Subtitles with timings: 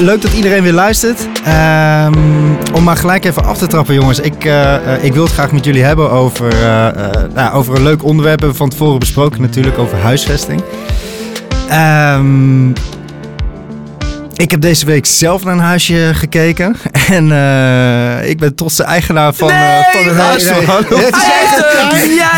[0.00, 1.28] leuk dat iedereen weer luistert.
[1.44, 2.14] Ehm,
[2.74, 4.20] om maar gelijk even af te trappen, jongens.
[4.20, 6.88] Ik, eh, eh, ik wil het graag met jullie hebben over, eh,
[7.34, 8.38] nou, over een leuk onderwerp.
[8.38, 10.62] Hebben we van tevoren besproken natuurlijk, over huisvesting.
[11.68, 12.72] Ehm,
[14.38, 16.76] ik heb deze week zelf naar een huisje gekeken.
[17.08, 20.44] En eh, ik ben trotse eigenaar van, eh, van een huis.
[20.44, 20.66] nee.
[20.66, 20.76] man.
[20.88, 22.28] Het is echt- Ja,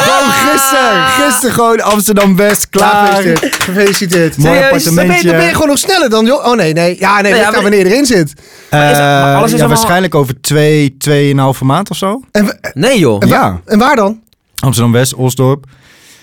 [0.00, 1.06] gewoon gisteren.
[1.06, 3.06] Gisteren gewoon Amsterdam-West, klaar.
[3.06, 3.54] Gefeliciteerd.
[3.62, 4.36] Gefeliciteerd.
[4.36, 4.84] Mooi Serieus?
[4.84, 5.28] Dan ben, je, appartementje.
[5.28, 6.26] dan ben je gewoon nog sneller dan...
[6.26, 6.46] joh.
[6.46, 6.96] Oh nee, nee.
[6.98, 8.32] Ja, nee, Nee, ja, wanneer je erin zit.
[8.70, 11.96] Maar is het- maar Eh, alles is ja, allemaal- waarschijnlijk over twee, tweeënhalve maand of
[11.96, 12.20] zo.
[12.32, 13.22] En, Nee joh.
[13.22, 13.60] en, Ja.
[13.66, 14.20] en waar dan?
[14.64, 15.64] Amsterdam-West, Osdorp.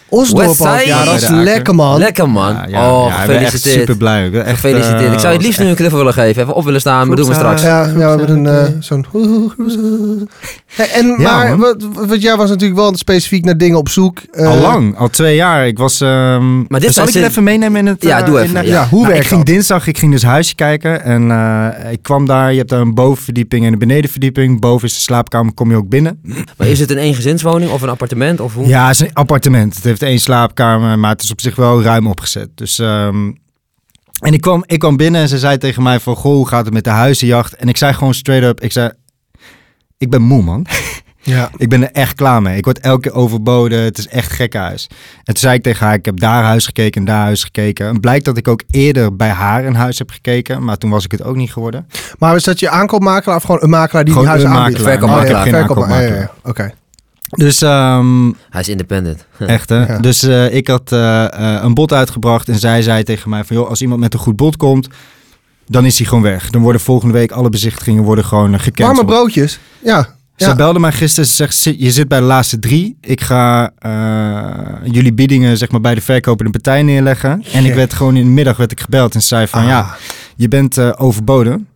[0.10, 0.58] Osdorp ook.
[0.58, 0.86] Westside.
[0.88, 1.98] Ja, dat is lekker, man.
[2.00, 2.54] Lekker man.
[2.54, 3.80] Ja, ja, oh, ja, ik ben echt gefeliciteerd.
[3.80, 4.32] super blij.
[4.32, 5.02] Echt, Gefeliciteerd.
[5.02, 6.42] eh, ik zou je het liefst nu een knuffel willen geven.
[6.42, 7.62] Even op willen staan, maar doen we straks.
[7.62, 9.06] Ja, ja, we hebben een eh, zo'n...
[10.76, 14.20] Hey, en, Ja, maar, wat, wat jij was natuurlijk wel specifiek naar dingen op zoek.
[14.32, 15.68] Eh, Al lang, al twee jaar.
[15.68, 16.02] Ik was.
[16.02, 18.04] ehm Maar dit zal ik je ze- even meenemen in het?
[18.04, 18.88] Ja, eh, doe even, eh, ja.
[18.90, 19.54] Hoe Nou, werkt ik ging dat?
[19.54, 22.52] dinsdag, ik ging dus huisje kijken en eh, ik kwam daar.
[22.52, 24.60] Je hebt daar een bovenverdieping en een benedenverdieping.
[24.60, 26.22] Boven is de slaapkamer, kom je ook binnen.
[26.58, 28.40] Maar is het een eengezinswoning of een appartement?
[28.40, 28.68] Of hoe?
[28.68, 29.82] Ja, het is een appartement.
[29.98, 32.50] Heeft één slaapkamer, maar het is op zich wel ruim opgezet.
[32.56, 33.32] Dus, ehm,
[34.20, 36.66] en ik kwam, ik kwam binnen en ze zei tegen mij van, goh, hoe gaat
[36.66, 37.56] het met de huizenjacht?
[37.56, 38.92] En ik zei gewoon straight up, ik zei,
[39.98, 40.66] ik ben moe man.
[41.22, 41.50] Ja.
[41.58, 42.58] Ik ben er echt klaar mee.
[42.58, 43.80] Ik word elke keer overboden.
[43.80, 44.88] Het is echt gek huis.
[45.18, 47.88] En toen zei ik tegen haar, ik heb daar huis gekeken en daar huis gekeken.
[47.88, 50.64] En blijkt dat ik ook eerder bij haar een huis heb gekeken.
[50.64, 51.88] Maar toen was ik het ook niet geworden.
[52.18, 54.80] Maar is dat je aankoopmakelaar of gewoon een makelaar die Gewoon huis aanbiedt?
[54.84, 55.48] makelaar.
[55.48, 56.12] Verkoopmakelaar.
[56.12, 56.32] Oh, ja.
[56.44, 56.74] Oké.
[57.28, 59.26] Dus ehm, Hij is independent.
[59.40, 59.86] Echt hè?
[59.94, 60.00] Ja.
[60.00, 63.56] Dus eh, ik had eh, eh, een bod uitgebracht en zij zei tegen mij van
[63.56, 64.88] joh, als iemand met een goed bod komt,
[65.68, 66.50] dan is hij gewoon weg.
[66.50, 68.98] Dan worden volgende week alle bezichtigingen worden gewoon uh, gecanceld.
[68.98, 69.60] Warme broodjes.
[69.84, 70.16] Ja.
[70.36, 70.56] Ze Ja.
[70.56, 72.98] belde mij gisteren, ze zegt "Zit- je zit bij de laatste drie.
[73.02, 77.44] Ik ga eh, jullie biedingen zeg maar bij de verkopende partij neerleggen.
[77.54, 79.68] En ik werd gewoon in de middag werd ik gebeld en ze zei van Ah.
[79.68, 79.96] ja,
[80.36, 81.68] je bent overboden.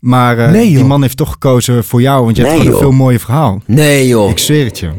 [0.00, 2.78] Maar eh, Nee, die man heeft toch gekozen voor jou, want je hebt gewoon een
[2.78, 3.62] veel mooier verhaal.
[3.66, 4.30] Nee joh.
[4.30, 4.90] Ik zweer het je.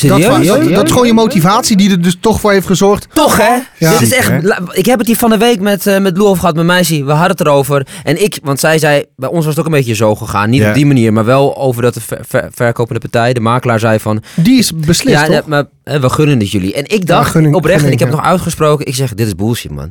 [0.00, 3.06] Dat, was- dat is gewoon je motivatie die er dus toch voor heeft gezorgd.
[3.12, 3.56] Toch hè?
[3.78, 3.90] Ja.
[3.92, 4.32] Dit is echt,
[4.72, 7.04] ik heb het hier van de week met, eh met Lou over gehad, met Meisje.
[7.04, 7.86] We hadden het erover.
[8.04, 10.50] En ik, want zij zei, bij ons was het ook een beetje zo gegaan.
[10.50, 13.78] Niet op die manier, maar wel over dat de ver- ver- verkopende partij, de makelaar
[13.78, 14.22] zei van...
[14.34, 15.34] Die is beslist, ja, toch?
[15.34, 16.74] ja, maar eh, we gunnen het jullie.
[16.74, 18.14] En ik dacht gunning- oprecht, en ik heb ja.
[18.14, 19.90] nog uitgesproken, ik zeg, dit is bullshit man.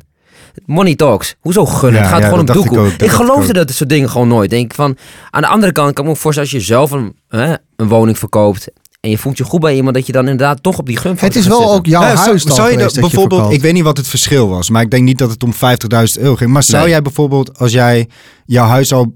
[0.66, 1.36] Money talks.
[1.40, 1.94] Hoezo gunnen?
[1.94, 2.80] Ja, het gaat ja, gewoon om ik doekoe.
[2.80, 4.50] ook, Ik, dat ik geloofde dat soort dingen gewoon nooit.
[4.50, 4.98] Denk ik van,
[5.30, 7.88] aan de andere kant kan ik me ook voorstellen als je zelf een, hè, een
[7.88, 8.68] woning verkoopt
[9.00, 11.16] en je voelt je goed bij iemand, dat je dan inderdaad toch op die gun
[11.20, 13.62] Het is wel ook jouw Nou, huis zou, dan zou je dat je bijvoorbeeld, ik
[13.62, 16.36] weet niet wat het verschil was, maar ik denk niet dat het om 50.000 euro
[16.36, 16.52] ging.
[16.52, 16.92] Maar zou Nee.
[16.92, 18.08] jij bijvoorbeeld, als jij
[18.46, 19.14] jouw huis al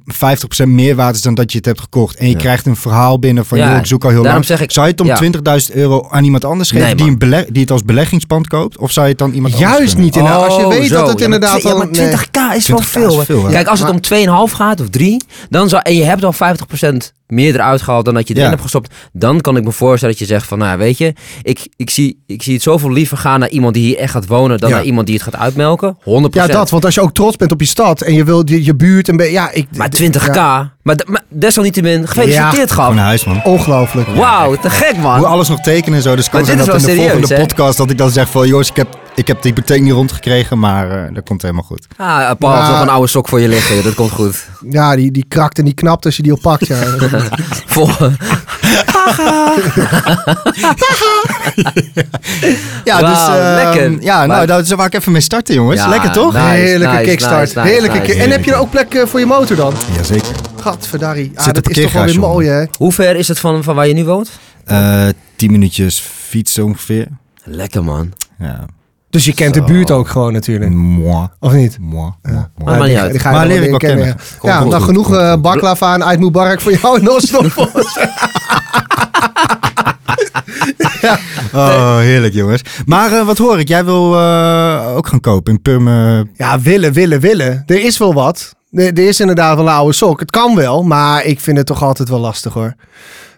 [0.63, 2.37] 50% meer waard is dan dat je het hebt gekocht en je Ja.
[2.37, 4.71] krijgt een verhaal binnen van Ja, joh, ik zoek al heel daarom lang, zeg ik-
[4.71, 5.15] zou je het om ja.
[5.15, 8.77] 20.000 euro aan iemand anders geven Nee, die, een beleg, die het als beleggingspand koopt,
[8.77, 10.15] of zou je het dan iemand anders Juist niet.
[10.15, 10.43] inderdaad.
[10.45, 10.95] als je Oh, weet zo.
[10.95, 11.77] dat het inderdaad al...
[11.77, 13.43] maar 20k is wel 20k is veel.
[13.49, 17.13] Kijk, als het om 2,5 gaat of 3, dan zou, en je hebt al 50%
[17.27, 20.27] meer eruit gehaald dan dat je erin hebt gestopt, dan kan ik me voorstellen dat
[20.27, 23.39] je zegt van, nou weet je, ik, ik, zie, ik zie het zoveel liever gaan
[23.39, 25.97] naar iemand die hier echt gaat wonen dan naar iemand die het gaat uitmelken.
[25.99, 26.03] 100%.
[26.31, 26.69] Ja, dat.
[26.69, 29.09] Want als je ook trots bent op je stad en je wil je, je buurt
[29.09, 29.67] en ja, ik.
[29.75, 30.95] Maar 20k, Ja, maar,
[31.29, 33.41] desalniettemin, gefeliciteerd huis man.
[33.43, 34.07] ongelooflijk.
[34.07, 35.17] Wauw, te gek man.
[35.17, 36.15] Hoe alles nog tekenen en zo.
[36.15, 37.47] Dus kan Maar zijn dit dat is in de wel volgende serieus, hè?
[37.55, 40.59] podcast dat ik dan zeg van jongens, ik heb, ik heb de hypotheek niet rondgekregen,
[40.59, 41.87] maar eh, dat komt helemaal goed.
[41.97, 42.71] Ah, Paul heeft Ja.
[42.73, 44.47] nog een oude sok voor je liggen, dat komt goed.
[44.69, 46.67] Ja, die, die krakt en die knapt als je die oppakt.
[46.67, 46.75] Ja.
[47.65, 47.89] Vol,
[52.83, 54.01] Ja, dus eh, lekker.
[54.03, 55.79] Ja, nou, daar zou ik even mee starten jongens.
[55.81, 56.33] Ja, Lekker toch?
[56.33, 57.55] Nice, Heerlijke nice, kickstart.
[57.55, 59.73] nice, Heerlijke En heb je er ook plek eh, voor je motor dan?
[59.95, 60.35] Jazeker.
[60.61, 61.31] Gadverdarrie.
[61.35, 62.65] Ah, Zit dat is toch wel weer mooi, hè?
[62.77, 64.29] Hoe ver is het van, van waar je nu woont?
[64.65, 67.07] Eh, tien minuutjes fietsen ongeveer.
[67.43, 68.13] Lekker man.
[68.39, 68.65] Ja.
[69.09, 70.71] Dus je kent de buurt ook gewoon natuurlijk.
[70.71, 71.27] Moi.
[71.39, 71.77] Of niet?
[71.79, 72.11] Moi.
[72.21, 72.77] moi, moi.
[72.77, 73.11] Maar Ja, niet die- uit.
[73.11, 74.15] die ga je Maar leer ik wel kennen.
[74.41, 77.41] Ja, dan genoeg eh, baklava aan uit Mubarak voor jou in Oslo.
[81.53, 82.61] Oh, heerlijk jongens.
[82.85, 83.67] Maar eh, wat hoor ik?
[83.67, 86.27] Jij wil eh, ook gaan kopen in Purme.
[86.33, 87.63] Ja, willen, willen, willen.
[87.65, 88.55] Er is wel wat.
[88.71, 90.19] Er, er is inderdaad wel een oude sok.
[90.19, 92.73] Het kan wel, maar ik vind het toch altijd wel lastig hoor.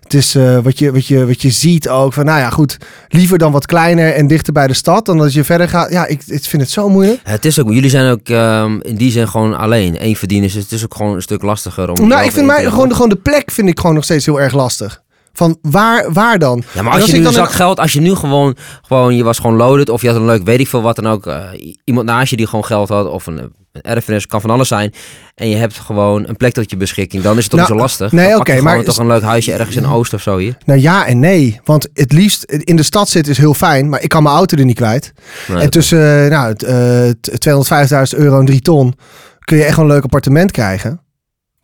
[0.09, 2.77] Het is eh, wat, je, wat, je, wat je ziet ook van, nou ja, goed.
[3.07, 5.91] Liever dan wat kleiner en dichter bij de stad dan als je verder gaat.
[5.91, 7.19] Ja, ik, ik vind het zo moeilijk.
[7.23, 9.95] Het is ook, jullie zijn ook ehm, in die zin gewoon alleen.
[10.05, 12.07] Eén verdieners, dus het is ook gewoon een stuk lastiger om.
[12.07, 14.25] Nou, ik vind in mij gewoon, de- gewoon de plek vind ik gewoon nog steeds
[14.25, 15.01] heel erg lastig.
[15.33, 16.63] Van waar, waar dan?
[16.73, 19.55] Ja, maar als je nu in- geld, als je nu gewoon, gewoon, je was gewoon
[19.55, 21.41] loaded of je had een leuk, weet ik veel wat dan ook, eh,
[21.83, 24.93] iemand naast je die gewoon geld had of een, een erfenis, kan van alles zijn.
[25.35, 27.79] En je hebt gewoon een plek tot je beschikking, dan is het toch Nou, niet
[27.79, 28.11] zo lastig.
[28.11, 30.57] nee, oké, gewoon maar- toch een leuk huisje ergens in Oost of zo hier.
[30.65, 31.59] Nou ja en nee.
[31.63, 34.57] Want het liefst in de stad zitten is heel fijn, maar ik kan mijn auto
[34.57, 35.13] er niet kwijt.
[35.47, 38.93] Nee, en tussen eh, nou, het, eh, t- 250.000 euro en 3 ton
[39.39, 41.01] kun je echt wel een leuk appartement krijgen.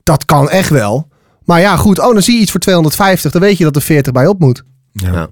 [0.03, 1.07] Dat kan echt wel.
[1.43, 1.99] Maar ja, goed.
[1.99, 3.31] Oh, dan zie je iets voor 250.
[3.31, 4.63] Dan weet je dat er 40 bij op moet.
[4.91, 5.29] Ja.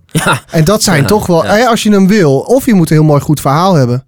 [0.51, 1.57] En dat zijn Ja, toch wel, ja.
[1.57, 4.05] eh, als je hem wil, of je moet een heel mooi goed verhaal hebben.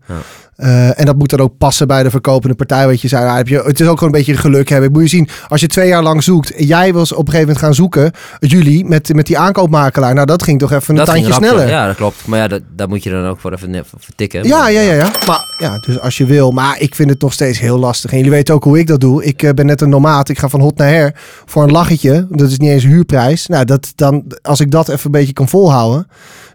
[0.56, 2.88] Eh, en dat moet dan ook passen bij de verkopende partij.
[2.88, 4.92] Weet je, zei, nou, heb je, het is ook gewoon een beetje geluk hebben.
[4.92, 6.54] Moet je zien, als je twee jaar lang zoekt.
[6.58, 10.14] Jij was op een gegeven moment gaan zoeken, jullie, met, met die aankoopmakelaar.
[10.14, 11.68] Nou, dat ging toch even een Dat tandje sneller.
[11.68, 12.26] Ja, dat klopt.
[12.26, 14.44] Maar ja, dat, daar moet je dan ook voor even voor tikken.
[14.48, 15.12] Ja, ja, ja, ja.
[15.28, 16.52] Maar ja, dus als je wil.
[16.52, 18.12] Maar ik vind het nog steeds heel lastig.
[18.12, 19.24] En jullie weten ook hoe ik dat doe.
[19.24, 20.30] Ik eh, ben net een nomaat.
[20.30, 21.16] Ik ga van hot naar her
[21.46, 22.28] voor een lachetje.
[22.30, 23.48] Dat is niet eens een huurprijs.
[23.48, 26.08] Nou, dat dan, als ik dat even een beetje kan volhouden.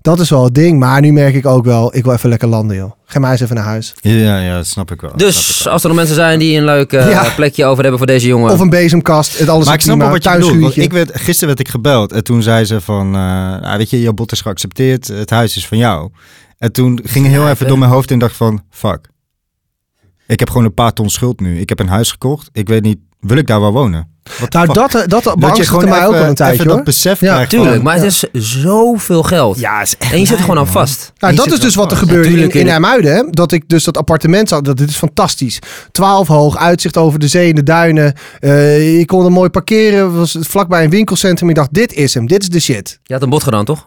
[0.02, 0.78] Dat is wel het ding.
[0.78, 2.90] Maar nu merk ik ook wel, ik wil even lekker landen, joh.
[3.04, 3.94] Ga mij eens even naar huis.
[4.00, 5.10] Ja, ja, dat snap ik wel.
[5.10, 5.72] Ik Dus wel.
[5.72, 7.32] als er nog mensen zijn die een leuk eh, Ja.
[7.36, 8.52] plekje over hebben voor deze jongen.
[8.52, 9.38] Of een bezemkast.
[9.38, 10.76] Het alles Maar is ik snap wel wat je bedoelt.
[10.76, 14.00] Ik werd, gisteren werd ik gebeld en toen zei ze van, eh, ah, weet je,
[14.00, 16.10] jouw bod is geaccepteerd, het huis is van jou.
[16.58, 19.08] En toen ging heel even door mijn hoofd en dacht van, fuck.
[20.26, 21.60] Ik heb gewoon een paar ton schuld nu.
[21.60, 22.48] Ik heb een huis gekocht.
[22.52, 24.18] Ik weet niet, wil ik daar wel wonen?
[24.38, 24.74] The Nou, fuck?
[24.74, 26.76] dat, dat dat je beangstigde mij ook al een tijdje, even hoor.
[26.76, 29.58] dat besef Ja, krijgt Tuurlijk, van- maar het is zoveel geld.
[29.58, 30.72] Ja, is echt en je zit er gewoon aan man.
[30.72, 31.12] vast.
[31.18, 33.14] Nou, dat is dus wat er gebeurde in, in in- Hermuiden.
[33.14, 33.22] Hè?
[33.30, 34.64] Dat ik dus dat appartement zat.
[34.64, 35.58] Dat dit is fantastisch.
[35.92, 38.14] 12 hoog, uitzicht over de zee en de duinen.
[38.38, 40.16] Eh je kon er mooi parkeren.
[40.16, 41.48] Was vlakbij een winkelcentrum.
[41.48, 42.26] Ik dacht, dit is hem.
[42.26, 42.98] Dit is de shit.
[43.02, 43.86] Je had een bod gedaan, toch?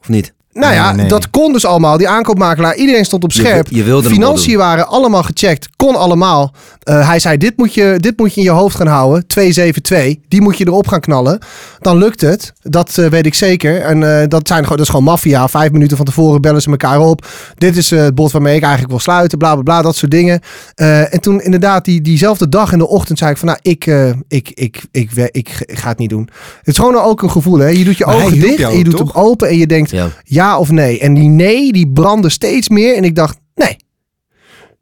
[0.00, 0.32] Of niet?
[0.52, 1.08] Nou ja, Nee, nee.
[1.08, 1.96] dat kon dus allemaal.
[1.96, 3.66] Die aankoopmakelaar, iedereen stond op scherp.
[3.70, 5.68] je Financiën waren allemaal gecheckt.
[5.76, 6.54] Kon allemaal.
[6.80, 9.26] Eh, hij zei, dit moet, je, dit moet je in je hoofd gaan houden.
[9.26, 10.24] 272.
[10.28, 11.38] Die moet je erop gaan knallen.
[11.80, 12.52] Dan lukt het.
[12.62, 13.80] Dat eh, weet ik zeker.
[13.80, 15.48] En eh, dat, zijn, gewoon- dat is gewoon maffia.
[15.48, 17.26] Vijf minuten van tevoren bellen ze elkaar op.
[17.54, 19.38] Dit is het bod waarmee ik eigenlijk wil sluiten.
[19.38, 19.82] Bla, bla, bla.
[19.82, 20.40] Dat soort dingen.
[20.74, 23.48] En toen inderdaad die, diezelfde dag in de ochtend zei ik van...
[23.48, 23.86] Nou, ik,
[24.28, 25.30] ik, ik, ik, ik,
[25.66, 26.28] ik, ga het niet doen.
[26.58, 27.58] Het is gewoon ook een gevoel.
[27.58, 27.68] Hè?
[27.68, 29.12] Je doet je Maar ogen dicht en je doet toch?
[29.12, 29.48] hem open.
[29.48, 30.08] En je denkt Ja.
[30.40, 30.98] Ja of nee.
[31.00, 32.96] En die nee, die brandde steeds meer.
[32.96, 33.76] En ik dacht, nee.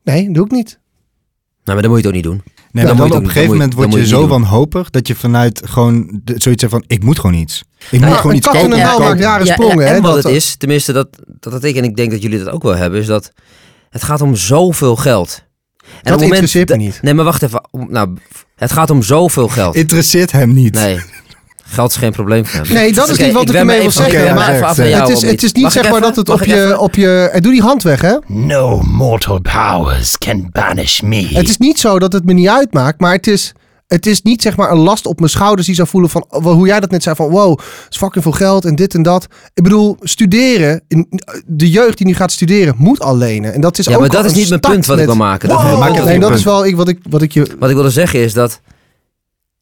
[0.04, 0.78] Nee, doe ik niet.
[1.64, 2.42] Nou, maar dat moet je toch niet doen?
[2.72, 5.60] Nee, Dan dan op een gegeven Dan moment word je zo wanhopig dat je vanuit
[5.64, 7.64] gewoon de- zoiets hebt van, ik moet gewoon iets.
[7.90, 8.62] Ik Nou, moet Ja, gewoon een iets kopen.
[8.72, 9.78] een maakt rare Ja, sprongen.
[9.84, 11.08] ja, hè, en wat dat- het is, tenminste dat,
[11.40, 13.32] dat had ik en ik denk dat jullie dat ook wel hebben, is dat
[13.90, 15.42] het gaat om zoveel geld.
[15.82, 17.02] En op het moment interesseert me dat- niet.
[17.02, 17.68] Nee, maar wacht even.
[17.88, 18.16] Nou,
[18.56, 19.74] het gaat om zoveel geld.
[19.74, 20.74] Interesseert hem niet.
[20.74, 20.98] Nee,
[21.68, 22.74] geld is geen probleem voor hem.
[22.74, 24.34] Nee, dat is niet wat ik ermee me wil zeggen.
[24.34, 26.02] maar even af van het jou, het, is, het is niet Mag zeg maar even?
[26.02, 27.30] dat het op je, op je...
[27.32, 28.14] eh, Doe die hand weg, hè?
[28.26, 31.26] No mortal powers can banish me.
[31.32, 33.52] Het is niet zo dat het me niet uitmaakt, maar het is...
[33.86, 36.42] Het is niet zeg maar een last op mijn schouders die zou voelen van oh,
[36.44, 39.02] hoe jij dat net zei van wow, het is fucking veel geld en dit en
[39.02, 39.26] dat.
[39.54, 41.06] Ik bedoel, studeren, in-
[41.46, 43.54] de jeugd die nu gaat studeren moet al lenen.
[43.54, 45.16] En dat is Ja, ook maar dat is een niet mijn punt wat ik wil
[45.16, 45.48] maken.
[45.48, 46.04] Dat Wow.
[46.04, 46.38] nee, dat punt.
[46.38, 47.46] is wel ik, wat, ik, wat ik je...
[47.58, 48.60] Wat ik wilde zeggen is dat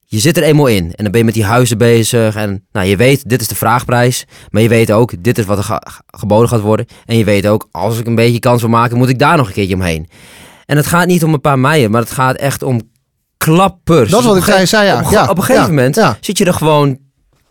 [0.09, 2.87] je zit er eenmaal in en dan ben je met die huizen bezig en nou,
[2.87, 5.83] je weet dit is de vraagprijs, maar je weet ook dit is wat er ge-
[6.07, 9.09] geboden gaat worden en je weet ook als ik een beetje kans wil maken moet
[9.09, 10.09] ik daar nog een keertje omheen.
[10.67, 12.81] En het gaat niet om een paar meijen, maar het gaat echt om
[13.37, 14.11] klappers.
[14.11, 15.03] Dat is wat ik zei, ja.
[15.05, 15.23] Op, ja.
[15.29, 15.69] op een gegeven ja.
[15.69, 16.17] moment Ja.
[16.21, 16.99] zit je er gewoon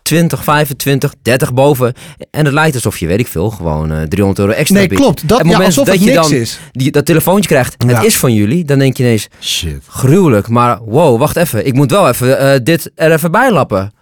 [0.06, 1.92] 20, 25, 30 boven
[2.30, 5.00] en het lijkt alsof je weet ik veel gewoon eh 300 euro extra Nee, biedt.
[5.00, 5.28] klopt.
[5.28, 6.58] Dat, Het ja, alsof dat het je niks dan- is.
[6.72, 7.94] Die, dat telefoontje krijgt, Ja.
[7.94, 9.82] het is van jullie, dan denk je ineens Shit.
[9.88, 10.48] gruwelijk.
[10.48, 11.66] Maar wow, wacht even.
[11.66, 13.92] Ik moet wel even eh, dit er even bij lappen.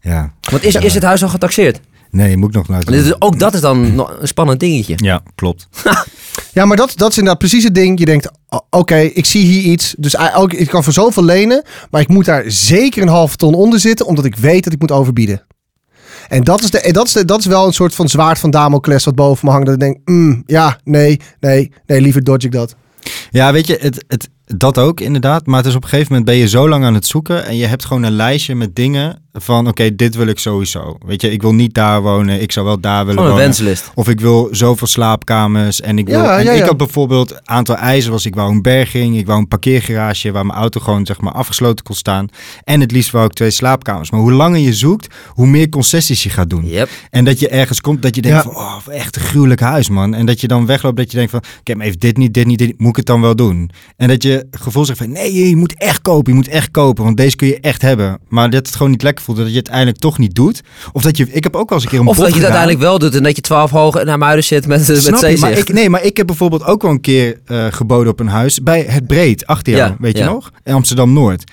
[0.00, 0.32] Ja.
[0.50, 1.80] Want is, is het huis al getaxeerd?
[2.10, 4.94] Nee, moet ik nog is, ook dat is dan nog een spannend dingetje.
[4.96, 5.68] Ja, klopt.
[6.52, 7.98] Ja, maar dat, dat is inderdaad precies het ding.
[7.98, 8.30] Je denkt,
[8.70, 9.94] oké, ik zie hier iets.
[9.98, 11.64] Dus ook, ik kan voor zoveel lenen.
[11.90, 14.06] Maar ik moet daar zeker een halve ton onder zitten.
[14.06, 15.46] Omdat ik weet dat ik moet overbieden.
[16.28, 18.38] En dat is, de, en dat is, de, dat is wel een soort van zwaard
[18.38, 19.66] van Damocles wat boven me hangt.
[19.66, 22.74] Dat ik denk, mm, ja, nee, nee, nee, liever dodge ik dat.
[23.30, 25.46] Ja, weet je, het, het, dat ook inderdaad.
[25.46, 27.56] Maar het is op een gegeven moment ben je zo lang aan het zoeken en
[27.56, 30.98] je hebt gewoon een lijstje met dingen van oké, dit wil ik sowieso.
[31.06, 33.44] Weet je, ik wil niet daar wonen, ik zou wel daar willen Gewoon een wonen.
[33.46, 33.90] wenslist.
[33.94, 36.22] Of ik wil zoveel slaapkamers en ik wil.
[36.22, 39.26] Ja, en ja, ik had bijvoorbeeld een aantal eisen was ik wou een berging, ik
[39.26, 42.26] wou een parkeergarage waar mijn auto gewoon zeg maar afgesloten kon staan.
[42.64, 44.10] En het liefst wou ik twee slaapkamers.
[44.10, 46.66] Maar hoe langer je zoekt, hoe meer concessies je gaat doen.
[46.66, 46.88] Yep.
[47.10, 48.50] En dat je ergens komt dat je denkt Ja.
[48.50, 50.14] van, oh, echt een gruwelijk huis, man.
[50.14, 52.46] En dat je dan wegloopt dat je denkt van, ik heb even dit niet, dit
[52.46, 53.70] niet, dit niet, moet ik het dan wel doen?
[53.96, 57.04] En dat je gevoel zegt van, nee, je moet echt kopen, je moet echt kopen,
[57.04, 58.18] want deze kun je echt hebben.
[58.28, 60.60] Maar dat het gewoon niet lekker voelt, dat je het uiteindelijk toch niet doet.
[60.92, 62.42] Of dat je, ik heb ook wel eens een keer een Of dat je het
[62.42, 65.10] uiteindelijk wel doet en dat je 12 hoog naar Muiden zit met, met Snap je?
[65.10, 65.18] Maar
[65.48, 65.68] zeezicht.
[65.68, 68.62] ik, nee, maar ik heb bijvoorbeeld ook wel een keer eh, geboden op een huis
[68.62, 70.30] bij het Breed, achter jou, Ja, weet je ja.
[70.30, 70.50] nog?
[70.64, 71.44] In Amsterdam-Noord.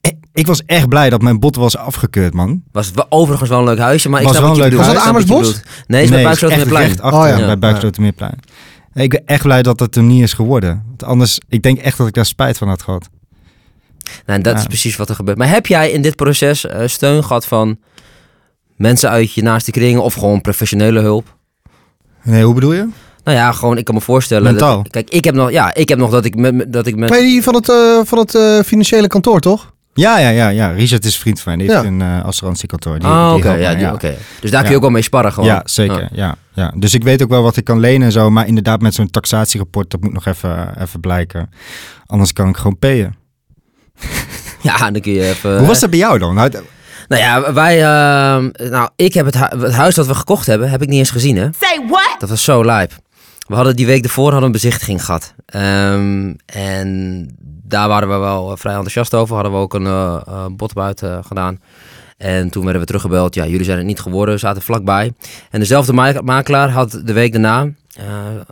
[0.00, 2.62] Eh, Ik was echt blij dat mijn bod was afgekeurd, man.
[2.72, 4.76] Was wel- overigens wel een leuk huisje, maar ik Was snap wel wat je een
[4.78, 4.86] leuk
[5.28, 5.62] Was dat.
[5.86, 6.84] Nee, is bij Nee, Buikslotermeerplein.
[6.84, 7.38] echt recht achter Oh, ja.
[7.38, 8.38] ja, bij Buikslotermeerplein.
[8.94, 10.82] Ik ben echt blij dat het er niet is geworden.
[10.88, 13.08] Want anders, ik denk echt dat ik daar spijt van had gehad.
[14.04, 14.58] Nou, en dat Ja.
[14.58, 15.38] is precies wat er gebeurt.
[15.38, 17.78] Maar heb jij in dit proces eh, steun gehad van
[18.76, 21.36] mensen uit je naaste kringen of gewoon professionele hulp?
[22.22, 22.88] Nee, hoe bedoel je?
[23.24, 24.42] Nou ja, gewoon, ik kan me voorstellen.
[24.52, 24.82] Mentaal.
[24.82, 27.10] Dat, kijk, ik heb nog, ja, ik heb nog dat ik met, dat ik met.
[27.10, 29.72] Ben je die van het, eh, van het eh, financiële kantoor, toch?
[29.94, 30.70] Ja, ja, ja, ja.
[30.70, 31.66] Richard is een vriend van mij.
[31.66, 31.80] Die Ja.
[31.82, 32.98] heeft een eh assurantiekantoor.
[32.98, 33.96] Die, Ah, die oké, ja, ja.
[34.40, 35.48] Dus daar kun je ook wel mee sparren gewoon.
[35.48, 36.08] Ja, zeker.
[36.12, 36.36] Ja.
[36.54, 36.72] Ja.
[36.76, 38.30] Dus ik weet ook wel wat ik kan lenen en zo.
[38.30, 41.50] Maar inderdaad, met zo'n taxatierapport, dat moet nog even, even blijken.
[42.06, 43.14] Anders kan ik gewoon payen.
[44.62, 45.58] Ja, dan kun je even.
[45.58, 46.34] Hoe was dat bij jou dan?
[46.34, 46.50] Nou,
[47.08, 47.74] Nou ja, wij.
[47.82, 50.98] ehm, nou, ik heb het, hu- het huis dat we gekocht hebben, heb ik niet
[50.98, 51.48] eens gezien, hè?
[51.60, 52.16] Say what?
[52.18, 52.92] Dat was zo lijp.
[53.48, 55.34] We hadden die week ervoor hadden een bezichtiging gehad.
[55.46, 57.28] Ehm, en
[57.64, 59.34] daar waren we wel eh, vrij enthousiast over.
[59.34, 61.60] Hadden we ook een eh eh, bod buiten gedaan.
[62.24, 63.34] En toen werden we teruggebeld.
[63.34, 64.38] Ja, jullie zijn het niet geworden.
[64.38, 65.12] Zaten vlakbij.
[65.50, 67.62] En dezelfde ma- makelaar had de week daarna...
[67.96, 68.04] eh,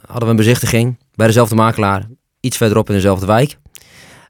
[0.07, 2.07] hadden we een bezichtiging bij dezelfde makelaar.
[2.41, 3.57] Iets verderop in dezelfde wijk.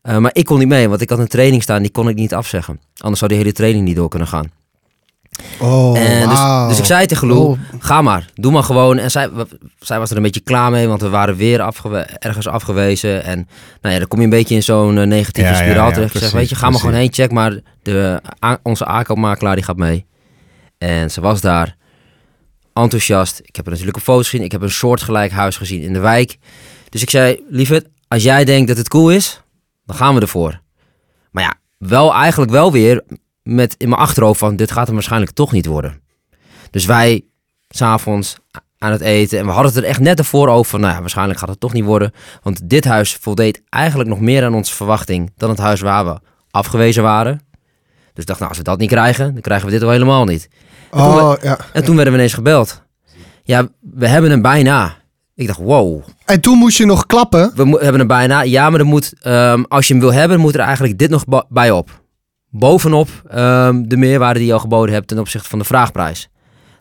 [0.03, 1.83] Eh, maar ik kon niet mee, want ik had een training staan.
[1.83, 2.81] Die kon ik niet afzeggen.
[2.97, 4.51] Anders zou die hele training niet door kunnen gaan.
[5.61, 6.69] Oh, En dus, wauw.
[6.69, 7.59] dus ik zei tegen Lou, Oh.
[7.79, 8.99] ga maar, doe maar gewoon.
[8.99, 9.29] En zij,
[9.81, 13.25] zij was er een beetje klaar mee, want we waren weer afgewe- ergens afgewezen.
[13.25, 13.49] En
[13.81, 15.93] nou ja, dan kom je een beetje in zo'n eh, negatieve Ja, ja, spiraal ja,
[15.95, 16.15] terecht.
[16.15, 17.59] Ik zeg, weet je, ga maar gewoon heen, check maar.
[17.83, 20.07] De, a- onze aankoopmakelaar die gaat mee.
[20.79, 21.77] En ze was daar,
[22.75, 23.41] enthousiast.
[23.45, 24.43] Ik heb er natuurlijk een foto gezien.
[24.43, 26.39] Ik heb een soortgelijk huis gezien in de wijk.
[26.89, 29.43] Dus ik zei, lieverd, als jij denkt dat het cool is,
[29.87, 30.61] dan gaan we ervoor.
[31.31, 33.03] Maar ja, wel eigenlijk wel weer
[33.43, 36.01] met in mijn achterhoofd van, dit gaat hem waarschijnlijk toch niet worden.
[36.71, 37.25] Dus wij,
[37.69, 38.37] s'avonds
[38.79, 41.01] aan het eten, en we hadden het er echt net ervoor over van, nou ja,
[41.01, 42.13] waarschijnlijk gaat het toch niet worden.
[42.43, 46.21] Want dit huis voldeed eigenlijk nog meer aan onze verwachting dan het huis waar we
[46.51, 47.41] afgewezen waren.
[48.15, 50.25] Dus ik dacht, nou, als we dat niet krijgen, dan krijgen we dit al helemaal
[50.25, 50.49] niet.
[50.91, 51.59] Oh, ja.
[51.73, 52.83] En toen werden we ineens gebeld.
[53.43, 54.97] Ja, we hebben hem bijna.
[55.35, 57.53] Ik dacht, wow, En toen moest je nog klappen.
[57.55, 58.43] we hebben hem bijna.
[58.43, 61.25] Ja, maar er moet, ehm, als je hem wil hebben, moet er eigenlijk dit nog
[61.49, 62.02] bij op.
[62.55, 66.29] Bovenop ehm, de meerwaarde die je al geboden hebt ten opzichte van de vraagprijs.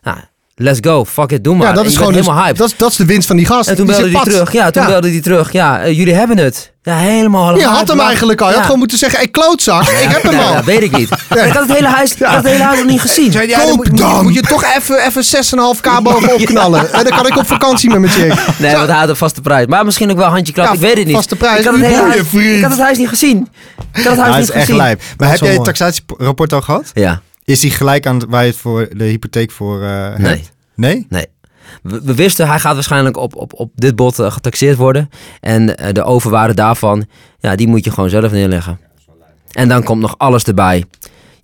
[0.02, 0.16] Nou,
[0.54, 1.66] let's go, fuck it, doe maar.
[1.66, 2.58] ja, dat is gewoon dus- helemaal hyped.
[2.58, 3.68] dat, is- dat is de winst van die gast.
[3.68, 4.52] en toen Die belde hij terug.
[4.52, 4.88] Ja, toen Ja.
[4.88, 5.52] belde hij terug.
[5.52, 6.72] Ja, eh, jullie hebben het.
[6.82, 7.58] Ja, helemaal.
[7.58, 8.46] Je had hem eigenlijk al.
[8.46, 8.64] Je had Ja.
[8.64, 10.54] gewoon moeten zeggen, hey, klootzak, ik heb hem Ja, al.
[10.54, 11.08] dat weet ik niet.
[11.46, 13.32] Ik had het hele huis, ik had het hele huis nog niet gezien.
[13.32, 14.22] Ja, dan Koop moet, je- dan.
[14.22, 16.92] Moet je toch even, even 6,5k bovenop knallen.
[16.92, 18.34] En dan kan ik op vakantie met mijn chick.
[18.58, 19.66] Nee, want hij had een vaste prijs.
[19.66, 20.66] Maar misschien ook wel een handje klap.
[20.66, 21.14] Ja, ik weet het niet.
[21.16, 21.58] vaste prijs.
[21.58, 22.56] Ik had het, hele Boeien, huis, vriend.
[22.56, 23.48] ik had het huis niet gezien.
[23.94, 24.76] Ik had het huis dat niet is echt gezien.
[24.76, 25.02] lijp.
[25.16, 26.90] Maar heb jij het taxatierapport al gehad?
[26.94, 30.18] Ja, Is die gelijk aan waar je het voor de hypotheek voor eh, hebt?
[30.18, 30.44] nee.
[30.74, 31.06] Nee?
[31.08, 31.26] Nee.
[31.82, 35.10] We, we wisten, hij gaat waarschijnlijk op, op, op dit bod eh, getaxeerd worden.
[35.40, 37.06] En eh, de overwaarde daarvan,
[37.38, 38.78] ja, die moet je gewoon zelf neerleggen.
[39.52, 40.84] En dan komt nog alles erbij.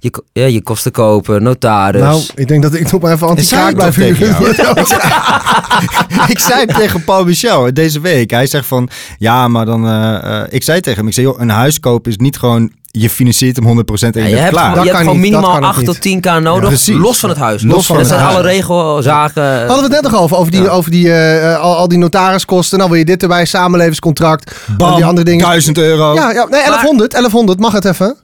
[0.00, 2.00] Je, ja, je kosten kopen, notaris.
[2.00, 4.76] Nou, ik denk dat ik nog maar even ik blijf huren.
[6.35, 8.31] ik zei tegen Paul Michel deze week.
[8.31, 8.88] Hij zegt van,
[9.19, 9.87] ja, maar dan...
[9.87, 12.71] eh, eh, ik zei tegen hem, ik zei, joh, een huis kopen is niet gewoon...
[12.90, 14.75] Je financiert hem 100% en je Ja, je hebt, klaar.
[14.75, 15.87] Dat je hebt gewoon minimaal kan ook 8 niet.
[16.23, 17.62] tot 10k nodig, los van het huis.
[17.62, 19.59] Los van het dat zijn alle regelzaken.
[19.59, 20.69] Hadden we het net nog over, over die, Ja.
[20.69, 22.78] over die, eh, al, al die notariskosten.
[22.78, 24.55] Nou wil je dit erbij, samenlevenscontract.
[24.76, 25.45] Bam, die andere dingen.
[25.45, 26.14] 1000 euro.
[26.14, 28.17] Ja, ja nee, 1100, 1100, mag het even?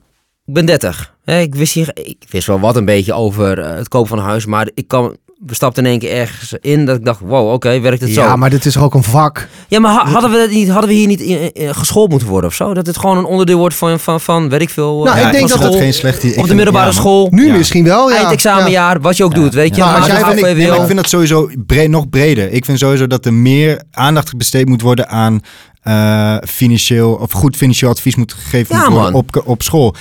[0.45, 1.13] Ik ben 30.
[1.23, 4.17] Hè, Ik wist, hier, ik wist wel wat een beetje over eh, het kopen van
[4.17, 4.45] een huis.
[4.45, 7.79] Maar ik kan, we stapten in één keer ergens in dat ik dacht, wow, oké,
[7.79, 8.21] werkt het zo?
[8.21, 9.47] Ja, maar dit is ook een vak.
[9.67, 12.27] Ja, maar ha- hadden we, dat niet, hadden we hier niet in- in- geschoold moeten
[12.27, 12.73] worden of zo?
[12.73, 15.03] Dat het gewoon een onderdeel wordt van, van, van weet ik veel.
[15.03, 17.27] Nou, eh, ik denk dat school, dat geen slecht idee Op de middelbare ja, school.
[17.31, 17.55] Nu Ja.
[17.57, 18.17] misschien wel, ja.
[18.17, 19.81] Eindexamenjaar, wat je ook doet, weet je.
[19.81, 22.09] Ja, maar als jij jij vind ik, nee, maar ik vind dat sowieso bre- nog
[22.09, 22.51] breder.
[22.51, 25.41] Ik vind sowieso dat er meer aandacht besteed moet worden aan
[25.85, 29.95] eh, financieel of goed financieel advies moet gegeven Ja, worden op, op school.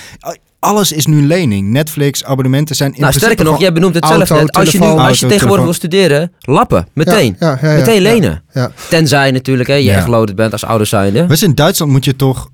[0.58, 1.68] Alles is nu lening.
[1.70, 4.52] Netflix, abonnementen zijn in Nou, sterker nog, jij benoemt het zelf net.
[4.52, 6.86] Als je, nu, als je tegenwoordig wil studeren, lappen.
[6.92, 7.36] Meteen.
[7.38, 8.42] Ja, ja, ja, Meteen lenen.
[8.52, 8.70] ja.
[8.88, 9.96] Tenzij natuurlijk hè, je Ja.
[9.96, 11.26] echt loaded bent als ouders zijnde.
[11.26, 12.48] Dus in Duitsland moet je toch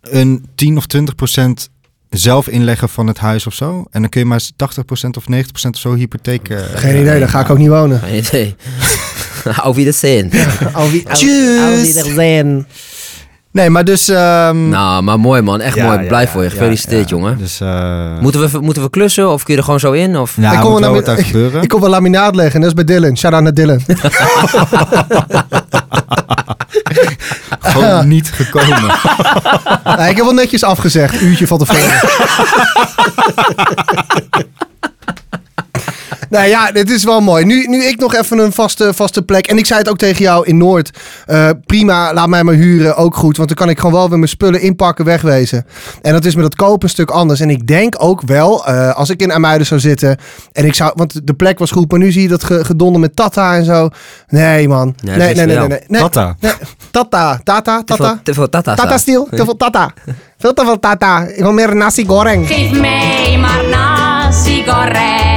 [0.00, 1.68] een 10 of 20 procent
[2.10, 3.84] zelf inleggen van het huis of zo.
[3.90, 6.48] En dan kun je maar 80 procent of 90 procent of zo hypotheek.
[6.48, 8.00] eh, Geen idee, daar ga ik ook niet wonen.
[8.00, 8.56] Geen idee.
[9.62, 10.30] Auf Wiedersehen.
[11.12, 12.64] Tschüss.
[13.52, 14.08] Nee, maar dus...
[14.08, 15.60] ehm, Nou, maar mooi man.
[15.60, 16.06] Echt ja, mooi.
[16.06, 16.50] Blij ja, voor je.
[16.50, 17.16] Gefeliciteerd, ja.
[17.16, 17.38] jongen.
[17.38, 20.18] Dus, eh Moeten we, moeten we klussen of kun je er gewoon zo in?
[20.18, 20.34] Of?
[20.36, 21.62] ja, Ik kom wel wat gebeuren.
[21.62, 23.16] Ik kom wel laminaat leggen, dat is bij Dylan.
[23.16, 23.80] Shout-out naar Dylan.
[27.60, 28.92] Gewoon niet gekomen.
[29.96, 31.90] Nee, ik heb wel netjes afgezegd, uurtje van tevoren.
[36.30, 37.44] Nou ja, dit is wel mooi.
[37.44, 39.46] Nu, nu ik nog even een vaste, vaste plek.
[39.46, 40.90] En ik zei het ook tegen jou in Noord.
[41.26, 42.96] Eh, prima, laat mij maar huren.
[42.96, 43.36] Ook goed.
[43.36, 45.66] Want dan kan ik gewoon wel weer mijn spullen inpakken, wegwezen.
[46.02, 47.40] En dat is met het kopen een stuk anders.
[47.40, 50.16] En ik denk ook wel, eh, als ik in Amuiden zou zitten.
[50.52, 51.90] En ik zou, want de plek was goed.
[51.90, 53.88] Maar nu zie je dat ge- gedonder met Tata en zo.
[54.28, 54.94] Nee, man.
[55.02, 56.00] Nee, Nee, dat nee, nee, nee, nee.
[56.00, 56.36] Tata.
[56.40, 56.52] Nee,
[56.90, 58.20] Tata, Tata, Tata.
[58.22, 58.74] te veel tata.
[58.74, 59.90] Tata stil, te veel tata.
[60.38, 61.22] Veel te veel tata.
[61.26, 62.46] Ik wil meer nasi goreng.
[62.46, 65.27] Geef mij maar nasi goreng.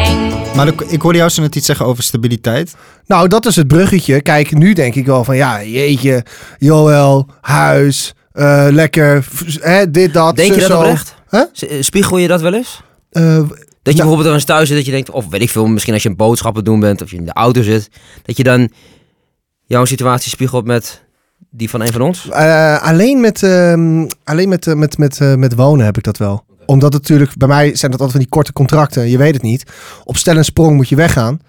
[0.56, 2.76] Maar ik- ik hoorde jou zo net iets zeggen over stabiliteit.
[3.08, 4.22] Nou, dat is het bruggetje.
[4.22, 6.26] Kijk, nu denk ik wel van ja, jeetje,
[6.58, 9.28] Joël, huis, eh, lekker,
[9.60, 10.36] hè, dit, dat.
[10.36, 11.16] Denk je zo, dat oprecht?
[11.30, 11.42] Huh?
[11.60, 12.82] Eh, Spiegel je dat wel eens?
[13.12, 13.40] Eh,
[13.84, 14.06] Dat je Ja.
[14.08, 16.10] bijvoorbeeld wel eens thuis zit dat je denkt, of weet ik veel, misschien als je
[16.10, 17.90] een boodschappen doen bent of je in de auto zit,
[18.24, 18.70] dat je dan
[19.66, 21.04] jouw situatie spiegelt met
[21.50, 22.30] die van een van ons?
[22.30, 26.44] Eh, alleen met, ehm, alleen met, met, met, met wonen heb ik dat wel.
[26.72, 29.10] Omdat het natuurlijk, bij mij zijn dat altijd van die korte contracten.
[29.10, 29.64] Je weet het niet.
[30.04, 31.40] Op stel en sprong moet je weggaan.